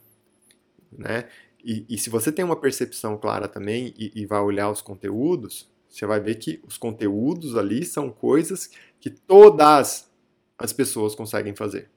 né? 0.98 1.26
E, 1.64 1.86
e, 1.90 1.98
se 1.98 2.10
você 2.10 2.32
tem 2.32 2.44
uma 2.44 2.56
percepção 2.56 3.18
clara 3.18 3.48
também 3.48 3.94
e, 3.98 4.12
e 4.16 4.26
vai 4.26 4.42
olhar 4.42 4.70
os 4.70 4.82
conteúdos, 4.82 5.70
você 5.88 6.06
vai 6.06 6.20
ver 6.20 6.36
que 6.36 6.62
os 6.68 6.78
conteúdos 6.78 7.56
ali 7.56 7.86
são 7.86 8.10
coisas 8.10 8.70
que 9.00 9.10
todas 9.10 10.10
as 10.58 10.74
pessoas 10.74 11.16
conseguem 11.16 11.56
fazer. 11.56 11.90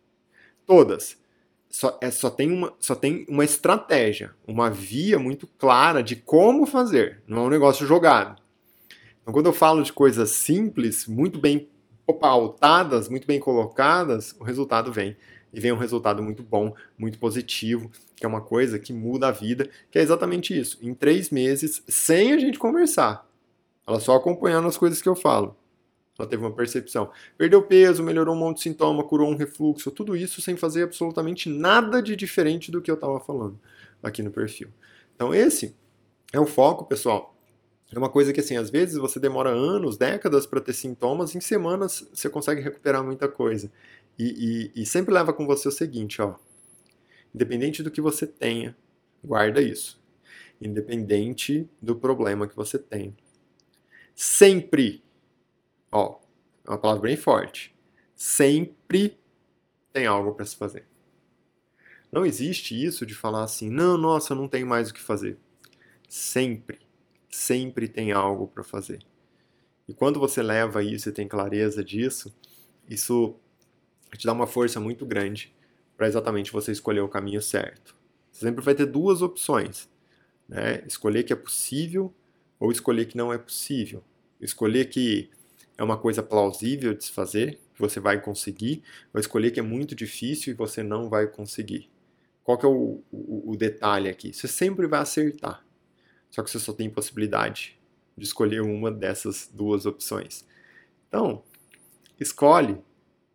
Todas. 0.65 1.19
Só, 1.69 1.99
é, 2.01 2.11
só, 2.11 2.31
tem 2.31 2.53
uma, 2.53 2.75
só 2.79 2.95
tem 2.95 3.27
uma 3.29 3.45
estratégia, 3.45 4.35
uma 4.47 4.71
via 4.71 5.19
muito 5.19 5.47
clara 5.47 6.03
de 6.03 6.15
como 6.15 6.65
fazer. 6.65 7.23
Não 7.27 7.39
é 7.39 7.47
um 7.47 7.51
negócio 7.51 7.87
jogado. 7.87 8.41
Então, 9.21 9.35
quando 9.35 9.47
eu 9.47 9.53
falo 9.53 9.83
de 9.83 9.93
coisas 9.93 10.31
simples, 10.31 11.07
muito 11.07 11.41
bem 11.41 11.69
pautadas, 12.15 13.09
muito 13.09 13.27
bem 13.27 13.41
colocadas, 13.41 14.35
o 14.39 14.45
resultado 14.45 14.93
vem 14.93 15.17
e 15.53 15.61
vem 15.61 15.73
um 15.73 15.79
resultado 15.79 16.23
muito 16.23 16.43
bom, 16.43 16.75
muito 16.99 17.19
positivo, 17.19 17.91
que 18.15 18.25
é 18.25 18.29
uma 18.29 18.41
coisa 18.41 18.79
que 18.79 18.93
muda 18.93 19.29
a 19.29 19.33
vida, 19.33 19.69
que 19.91 19.99
é 19.99 20.03
exatamente 20.03 20.59
isso. 20.59 20.79
Em 20.83 20.93
três 20.95 21.31
meses, 21.31 21.83
sem 21.89 22.33
a 22.33 22.39
gente 22.39 22.59
conversar, 22.59 23.27
ela 23.87 24.01
só 24.01 24.17
acompanhando 24.17 24.69
as 24.69 24.77
coisas 24.77 25.01
que 25.01 25.09
eu 25.09 25.15
falo. 25.15 25.57
Ela 26.19 26.29
teve 26.29 26.43
uma 26.43 26.53
percepção. 26.53 27.11
Perdeu 27.37 27.63
peso, 27.63 28.03
melhorou 28.03 28.35
um 28.35 28.39
monte 28.39 28.57
de 28.57 28.63
sintoma, 28.63 29.05
curou 29.05 29.31
um 29.31 29.37
refluxo, 29.37 29.91
tudo 29.91 30.17
isso 30.17 30.41
sem 30.41 30.57
fazer 30.57 30.85
absolutamente 30.85 31.49
nada 31.49 32.03
de 32.03 32.17
diferente 32.17 32.71
do 32.71 32.81
que 32.81 32.91
eu 32.91 32.95
estava 32.95 33.21
falando 33.21 33.59
aqui 34.03 34.23
no 34.23 34.31
perfil. 34.31 34.69
Então, 35.15 35.35
esse 35.35 35.77
é 36.33 36.41
o 36.41 36.47
foco, 36.47 36.87
pessoal. 36.87 37.36
É 37.93 37.99
uma 37.99 38.11
coisa 38.11 38.33
que, 38.33 38.41
assim, 38.41 38.57
às 38.57 38.69
vezes 38.69 38.97
você 38.97 39.21
demora 39.21 39.51
anos, 39.51 39.97
décadas 39.97 40.45
para 40.45 40.61
ter 40.61 40.73
sintomas, 40.73 41.35
em 41.35 41.41
semanas 41.41 42.07
você 42.13 42.29
consegue 42.29 42.61
recuperar 42.61 43.05
muita 43.05 43.29
coisa. 43.29 43.71
E, 44.19 44.73
e, 44.75 44.83
e 44.83 44.87
sempre 44.87 45.15
leva 45.15 45.33
com 45.33 45.47
você 45.47 45.69
o 45.69 45.73
seguinte, 45.73 46.21
ó. 46.21 46.35
Independente 47.35 47.83
do 47.83 47.91
que 47.91 48.01
você 48.01 48.27
tenha, 48.27 48.77
guarda 49.23 49.61
isso. 49.61 50.03
Independente 50.61 51.69
do 51.81 51.95
problema 51.95 52.49
que 52.49 52.57
você 52.57 52.79
tem. 52.79 53.15
Sempre, 54.15 55.05
ó, 55.93 56.19
é 56.67 56.71
uma 56.71 56.79
palavra 56.79 57.03
bem 57.03 57.17
forte. 57.17 57.75
Sempre 58.15 59.17
tem 59.93 60.07
algo 60.07 60.35
para 60.35 60.47
se 60.47 60.57
fazer. 60.57 60.87
Não 62.11 62.25
existe 62.25 62.83
isso 62.83 63.05
de 63.05 63.15
falar 63.15 63.45
assim, 63.45 63.69
não, 63.69 63.99
nossa, 63.99 64.35
não 64.35 64.49
tenho 64.49 64.67
mais 64.67 64.89
o 64.89 64.95
que 64.95 65.01
fazer. 65.01 65.37
Sempre, 66.09 66.86
sempre 67.37 67.87
tem 67.87 68.13
algo 68.13 68.49
para 68.49 68.65
fazer. 68.65 69.01
E 69.89 69.95
quando 69.95 70.19
você 70.19 70.43
leva 70.43 70.83
isso 70.83 71.09
e 71.09 71.13
tem 71.13 71.29
clareza 71.29 71.85
disso, 71.85 72.35
isso 72.89 73.37
te 74.17 74.27
dá 74.27 74.33
uma 74.33 74.47
força 74.47 74.81
muito 74.81 75.05
grande 75.05 75.55
para 75.97 76.09
exatamente 76.09 76.53
você 76.53 76.73
escolher 76.73 77.01
o 77.01 77.09
caminho 77.09 77.41
certo. 77.43 77.95
Você 78.33 78.47
sempre 78.47 78.65
vai 78.65 78.75
ter 78.75 78.87
duas 78.87 79.23
opções, 79.23 79.89
né? 80.49 80.83
Escolher 80.87 81.23
que 81.23 81.33
é 81.33 81.37
possível 81.37 82.13
ou 82.59 82.73
escolher 82.73 83.07
que 83.07 83.17
não 83.17 83.33
é 83.33 83.39
possível. 83.39 84.03
Escolher 84.41 84.87
que 84.87 85.31
é 85.79 85.85
uma 85.85 85.99
coisa 85.99 86.23
plausível 86.23 86.95
de 86.95 87.05
se 87.05 87.13
fazer, 87.13 87.61
que 87.75 87.81
você 87.81 88.01
vai 88.01 88.21
conseguir, 88.21 88.83
ou 89.13 89.21
escolher 89.21 89.51
que 89.51 89.61
é 89.61 89.63
muito 89.63 89.95
difícil 89.95 90.53
e 90.53 90.57
você 90.57 90.83
não 90.83 91.09
vai 91.09 91.27
conseguir. 91.27 91.91
Qual 92.43 92.57
que 92.57 92.65
é 92.65 92.69
o, 92.69 93.03
o, 93.11 93.53
o 93.53 93.57
detalhe 93.57 94.09
aqui? 94.09 94.33
Você 94.33 94.49
sempre 94.49 94.87
vai 94.87 95.01
acertar, 95.01 95.66
só 96.37 96.43
que 96.43 96.51
você 96.51 96.59
só 96.59 96.75
tem 96.75 96.91
possibilidade 96.91 97.79
de 98.15 98.27
escolher 98.27 98.61
uma 98.61 98.91
dessas 98.91 99.49
duas 99.51 99.87
opções. 99.87 100.45
Então, 101.09 101.43
escolhe 102.21 102.79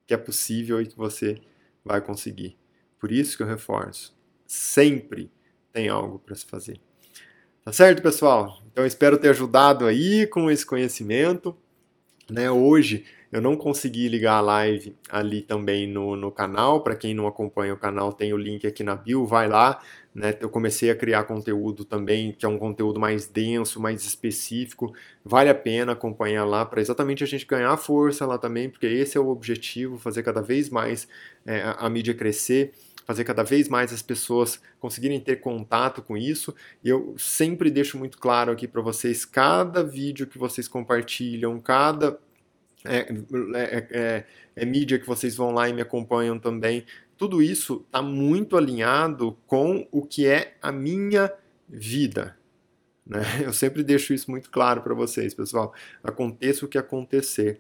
que 0.05 0.13
é 0.13 0.17
possível 0.17 0.79
e 0.79 0.85
que 0.85 0.95
você 0.95 1.41
vai 1.83 1.99
conseguir. 1.99 2.55
Por 2.99 3.11
isso 3.11 3.35
que 3.35 3.41
eu 3.41 3.47
reforço, 3.47 4.15
sempre 4.45 5.31
tem 5.73 5.89
algo 5.89 6.19
para 6.19 6.35
se 6.35 6.45
fazer. 6.45 6.79
Tá 7.65 7.73
certo, 7.73 8.03
pessoal? 8.03 8.61
Então 8.71 8.85
espero 8.85 9.17
ter 9.17 9.29
ajudado 9.29 9.87
aí 9.87 10.27
com 10.27 10.51
esse 10.51 10.63
conhecimento. 10.63 11.57
Né? 12.29 12.51
Hoje 12.51 13.03
eu 13.31 13.41
não 13.41 13.55
consegui 13.55 14.09
ligar 14.09 14.35
a 14.35 14.41
live 14.41 14.93
ali 15.09 15.41
também 15.41 15.87
no, 15.87 16.17
no 16.17 16.29
canal. 16.29 16.81
Para 16.81 16.95
quem 16.95 17.13
não 17.13 17.27
acompanha 17.27 17.73
o 17.73 17.77
canal, 17.77 18.11
tem 18.11 18.33
o 18.33 18.37
link 18.37 18.67
aqui 18.67 18.83
na 18.83 18.93
bio. 18.93 19.25
Vai 19.25 19.47
lá, 19.47 19.81
né? 20.13 20.35
Eu 20.41 20.49
comecei 20.49 20.89
a 20.89 20.95
criar 20.95 21.23
conteúdo 21.23 21.85
também, 21.85 22.33
que 22.33 22.45
é 22.45 22.49
um 22.49 22.57
conteúdo 22.57 22.99
mais 22.99 23.27
denso, 23.27 23.79
mais 23.79 24.03
específico. 24.03 24.93
Vale 25.23 25.49
a 25.49 25.55
pena 25.55 25.93
acompanhar 25.93 26.43
lá 26.43 26.65
para 26.65 26.81
exatamente 26.81 27.23
a 27.23 27.27
gente 27.27 27.45
ganhar 27.45 27.77
força 27.77 28.25
lá 28.25 28.37
também, 28.37 28.69
porque 28.69 28.85
esse 28.85 29.17
é 29.17 29.21
o 29.21 29.29
objetivo, 29.29 29.97
fazer 29.97 30.23
cada 30.23 30.41
vez 30.41 30.69
mais 30.69 31.07
é, 31.45 31.61
a, 31.61 31.71
a 31.71 31.89
mídia 31.89 32.13
crescer 32.13 32.73
fazer 33.03 33.23
cada 33.23 33.43
vez 33.43 33.67
mais 33.67 33.91
as 33.91 34.01
pessoas 34.01 34.61
conseguirem 34.79 35.19
ter 35.19 35.37
contato 35.37 36.01
com 36.01 36.15
isso. 36.15 36.55
E 36.83 36.87
eu 36.87 37.15
sempre 37.17 37.69
deixo 37.69 37.97
muito 37.97 38.17
claro 38.17 38.51
aqui 38.51 38.67
para 38.67 38.81
vocês: 38.81 39.25
cada 39.25 39.83
vídeo 39.83 40.27
que 40.27 40.37
vocês 40.37 40.67
compartilham, 40.67 41.59
cada 41.59 42.17
é, 42.85 42.97
é, 43.53 43.87
é, 43.91 44.25
é, 44.55 44.65
mídia 44.65 44.99
que 44.99 45.05
vocês 45.05 45.35
vão 45.35 45.51
lá 45.51 45.69
e 45.69 45.73
me 45.73 45.81
acompanham 45.81 46.39
também, 46.39 46.85
tudo 47.17 47.41
isso 47.41 47.83
está 47.85 48.01
muito 48.01 48.57
alinhado 48.57 49.37
com 49.45 49.87
o 49.91 50.05
que 50.05 50.25
é 50.25 50.57
a 50.61 50.71
minha 50.71 51.31
vida. 51.69 52.37
Né? 53.05 53.21
Eu 53.45 53.53
sempre 53.53 53.83
deixo 53.83 54.13
isso 54.13 54.31
muito 54.31 54.49
claro 54.49 54.81
para 54.81 54.93
vocês, 54.93 55.33
pessoal. 55.33 55.73
Aconteça 56.03 56.65
o 56.65 56.67
que 56.67 56.77
acontecer, 56.77 57.59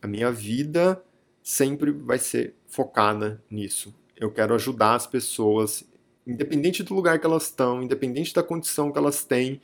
a 0.00 0.06
minha 0.06 0.30
vida 0.30 1.02
sempre 1.42 1.90
vai 1.90 2.18
ser 2.18 2.54
focada 2.68 3.42
nisso. 3.50 3.94
Eu 4.16 4.30
quero 4.30 4.54
ajudar 4.54 4.94
as 4.94 5.06
pessoas, 5.06 5.84
independente 6.26 6.82
do 6.82 6.94
lugar 6.94 7.18
que 7.18 7.26
elas 7.26 7.44
estão, 7.44 7.82
independente 7.82 8.32
da 8.32 8.42
condição 8.42 8.92
que 8.92 8.98
elas 8.98 9.24
têm, 9.24 9.60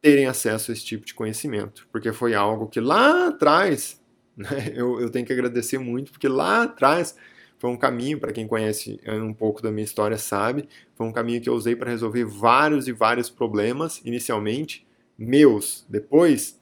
terem 0.00 0.26
acesso 0.26 0.70
a 0.70 0.74
esse 0.74 0.84
tipo 0.84 1.06
de 1.06 1.14
conhecimento. 1.14 1.86
Porque 1.92 2.12
foi 2.12 2.34
algo 2.34 2.66
que 2.66 2.80
lá 2.80 3.28
atrás, 3.28 3.99
né, 4.40 4.72
eu, 4.74 5.00
eu 5.00 5.10
tenho 5.10 5.26
que 5.26 5.32
agradecer 5.32 5.78
muito, 5.78 6.10
porque 6.10 6.28
lá 6.28 6.62
atrás 6.62 7.14
foi 7.58 7.70
um 7.70 7.76
caminho, 7.76 8.18
para 8.18 8.32
quem 8.32 8.46
conhece 8.46 8.98
um 9.06 9.34
pouco 9.34 9.62
da 9.62 9.70
minha 9.70 9.84
história 9.84 10.16
sabe, 10.16 10.66
foi 10.94 11.06
um 11.06 11.12
caminho 11.12 11.42
que 11.42 11.48
eu 11.48 11.54
usei 11.54 11.76
para 11.76 11.90
resolver 11.90 12.24
vários 12.24 12.88
e 12.88 12.92
vários 12.92 13.28
problemas, 13.28 14.00
inicialmente, 14.02 14.86
meus. 15.18 15.84
Depois, 15.86 16.58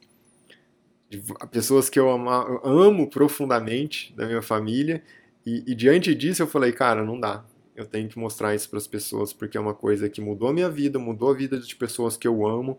de 1.09 1.23
pessoas 1.53 1.89
que 1.89 2.01
eu 2.01 2.11
amo, 2.11 2.29
amo 2.65 3.09
profundamente 3.09 4.13
da 4.17 4.27
minha 4.27 4.43
família 4.43 5.03
e, 5.47 5.63
e, 5.69 5.75
diante 5.75 6.15
disso 6.15 6.43
eu 6.43 6.49
falei, 6.49 6.73
cara, 6.73 7.05
não 7.05 7.19
dá. 7.19 7.45
Eu 7.77 7.87
tenho 7.87 8.09
que 8.09 8.19
mostrar 8.19 8.57
isso 8.57 8.69
para 8.69 8.79
as 8.79 8.89
pessoas 8.89 9.33
porque 9.33 9.57
é 9.57 9.61
uma 9.61 9.75
coisa 9.75 10.09
que 10.09 10.21
mudou 10.21 10.49
a 10.49 10.53
minha 10.53 10.69
vida, 10.69 10.99
mudou 10.99 11.31
a 11.31 11.35
vida 11.35 11.59
de 11.59 11.77
pessoas 11.77 12.17
que 12.17 12.27
eu 12.27 12.45
amo 12.45 12.77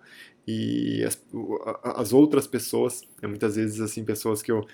e 0.52 1.04
as, 1.04 1.22
as 1.84 2.12
outras 2.12 2.48
pessoas, 2.48 3.04
é 3.22 3.28
muitas 3.28 3.56
vezes 3.56 3.80
assim 3.80 4.04
pessoas 4.04 4.42
que 4.42 4.52
eu 4.52 4.66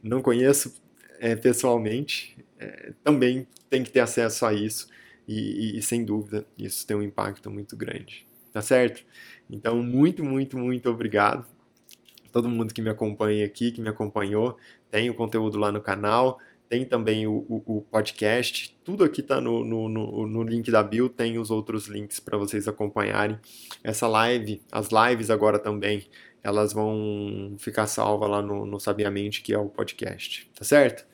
não 0.00 0.22
conheço 0.22 0.80
é, 1.18 1.34
pessoalmente, 1.34 2.38
é, 2.60 2.92
também 3.02 3.44
tem 3.68 3.82
que 3.82 3.90
ter 3.90 4.00
acesso 4.00 4.46
a 4.46 4.54
isso. 4.54 4.88
E, 5.26 5.74
e, 5.74 5.78
e 5.78 5.82
sem 5.82 6.04
dúvida 6.04 6.46
isso 6.56 6.86
tem 6.86 6.96
um 6.96 7.02
impacto 7.02 7.50
muito 7.50 7.76
grande, 7.76 8.24
tá 8.52 8.62
certo? 8.62 9.04
Então 9.50 9.82
muito, 9.82 10.22
muito, 10.22 10.56
muito 10.56 10.88
obrigado. 10.88 11.44
Todo 12.30 12.48
mundo 12.48 12.72
que 12.72 12.80
me 12.80 12.90
acompanha 12.90 13.44
aqui, 13.44 13.72
que 13.72 13.80
me 13.80 13.88
acompanhou, 13.88 14.56
tem 14.92 15.10
o 15.10 15.14
conteúdo 15.14 15.58
lá 15.58 15.72
no 15.72 15.80
canal 15.80 16.38
tem 16.68 16.84
também 16.84 17.26
o, 17.26 17.44
o, 17.48 17.78
o 17.78 17.82
podcast. 17.82 18.76
Tudo 18.84 19.04
aqui 19.04 19.20
está 19.20 19.40
no, 19.40 19.64
no, 19.64 19.88
no, 19.88 20.26
no, 20.26 20.42
link 20.42 20.70
da 20.70 20.82
bio, 20.82 21.08
tem 21.08 21.38
os 21.38 21.50
outros 21.50 21.86
links 21.86 22.20
para 22.20 22.36
vocês 22.36 22.66
acompanharem. 22.66 23.38
Essa 23.82 24.06
live, 24.06 24.60
as 24.70 24.88
lives 24.90 25.30
agora 25.30 25.58
também, 25.58 26.06
elas 26.42 26.72
vão 26.72 27.56
ficar 27.58 27.86
salvas 27.86 28.30
lá 28.30 28.42
no, 28.42 28.66
no 28.66 28.80
Sabiamente, 28.80 29.42
que 29.42 29.52
é 29.52 29.58
o 29.58 29.68
podcast, 29.68 30.50
tá 30.54 30.64
certo? 30.64 31.06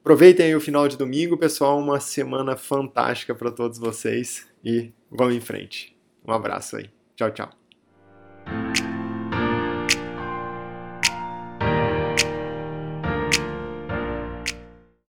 Aproveitem 0.00 0.46
aí 0.46 0.54
o 0.54 0.60
final 0.60 0.88
de 0.88 0.96
domingo, 0.96 1.36
pessoal. 1.36 1.78
Uma 1.78 2.00
semana 2.00 2.56
fantástica 2.56 3.34
para 3.34 3.50
todos 3.50 3.78
vocês 3.78 4.46
e 4.64 4.92
vamos 5.10 5.34
em 5.34 5.40
frente. 5.40 5.96
Um 6.26 6.32
abraço 6.32 6.76
aí. 6.76 6.90
Tchau, 7.16 7.30
tchau. 7.30 8.87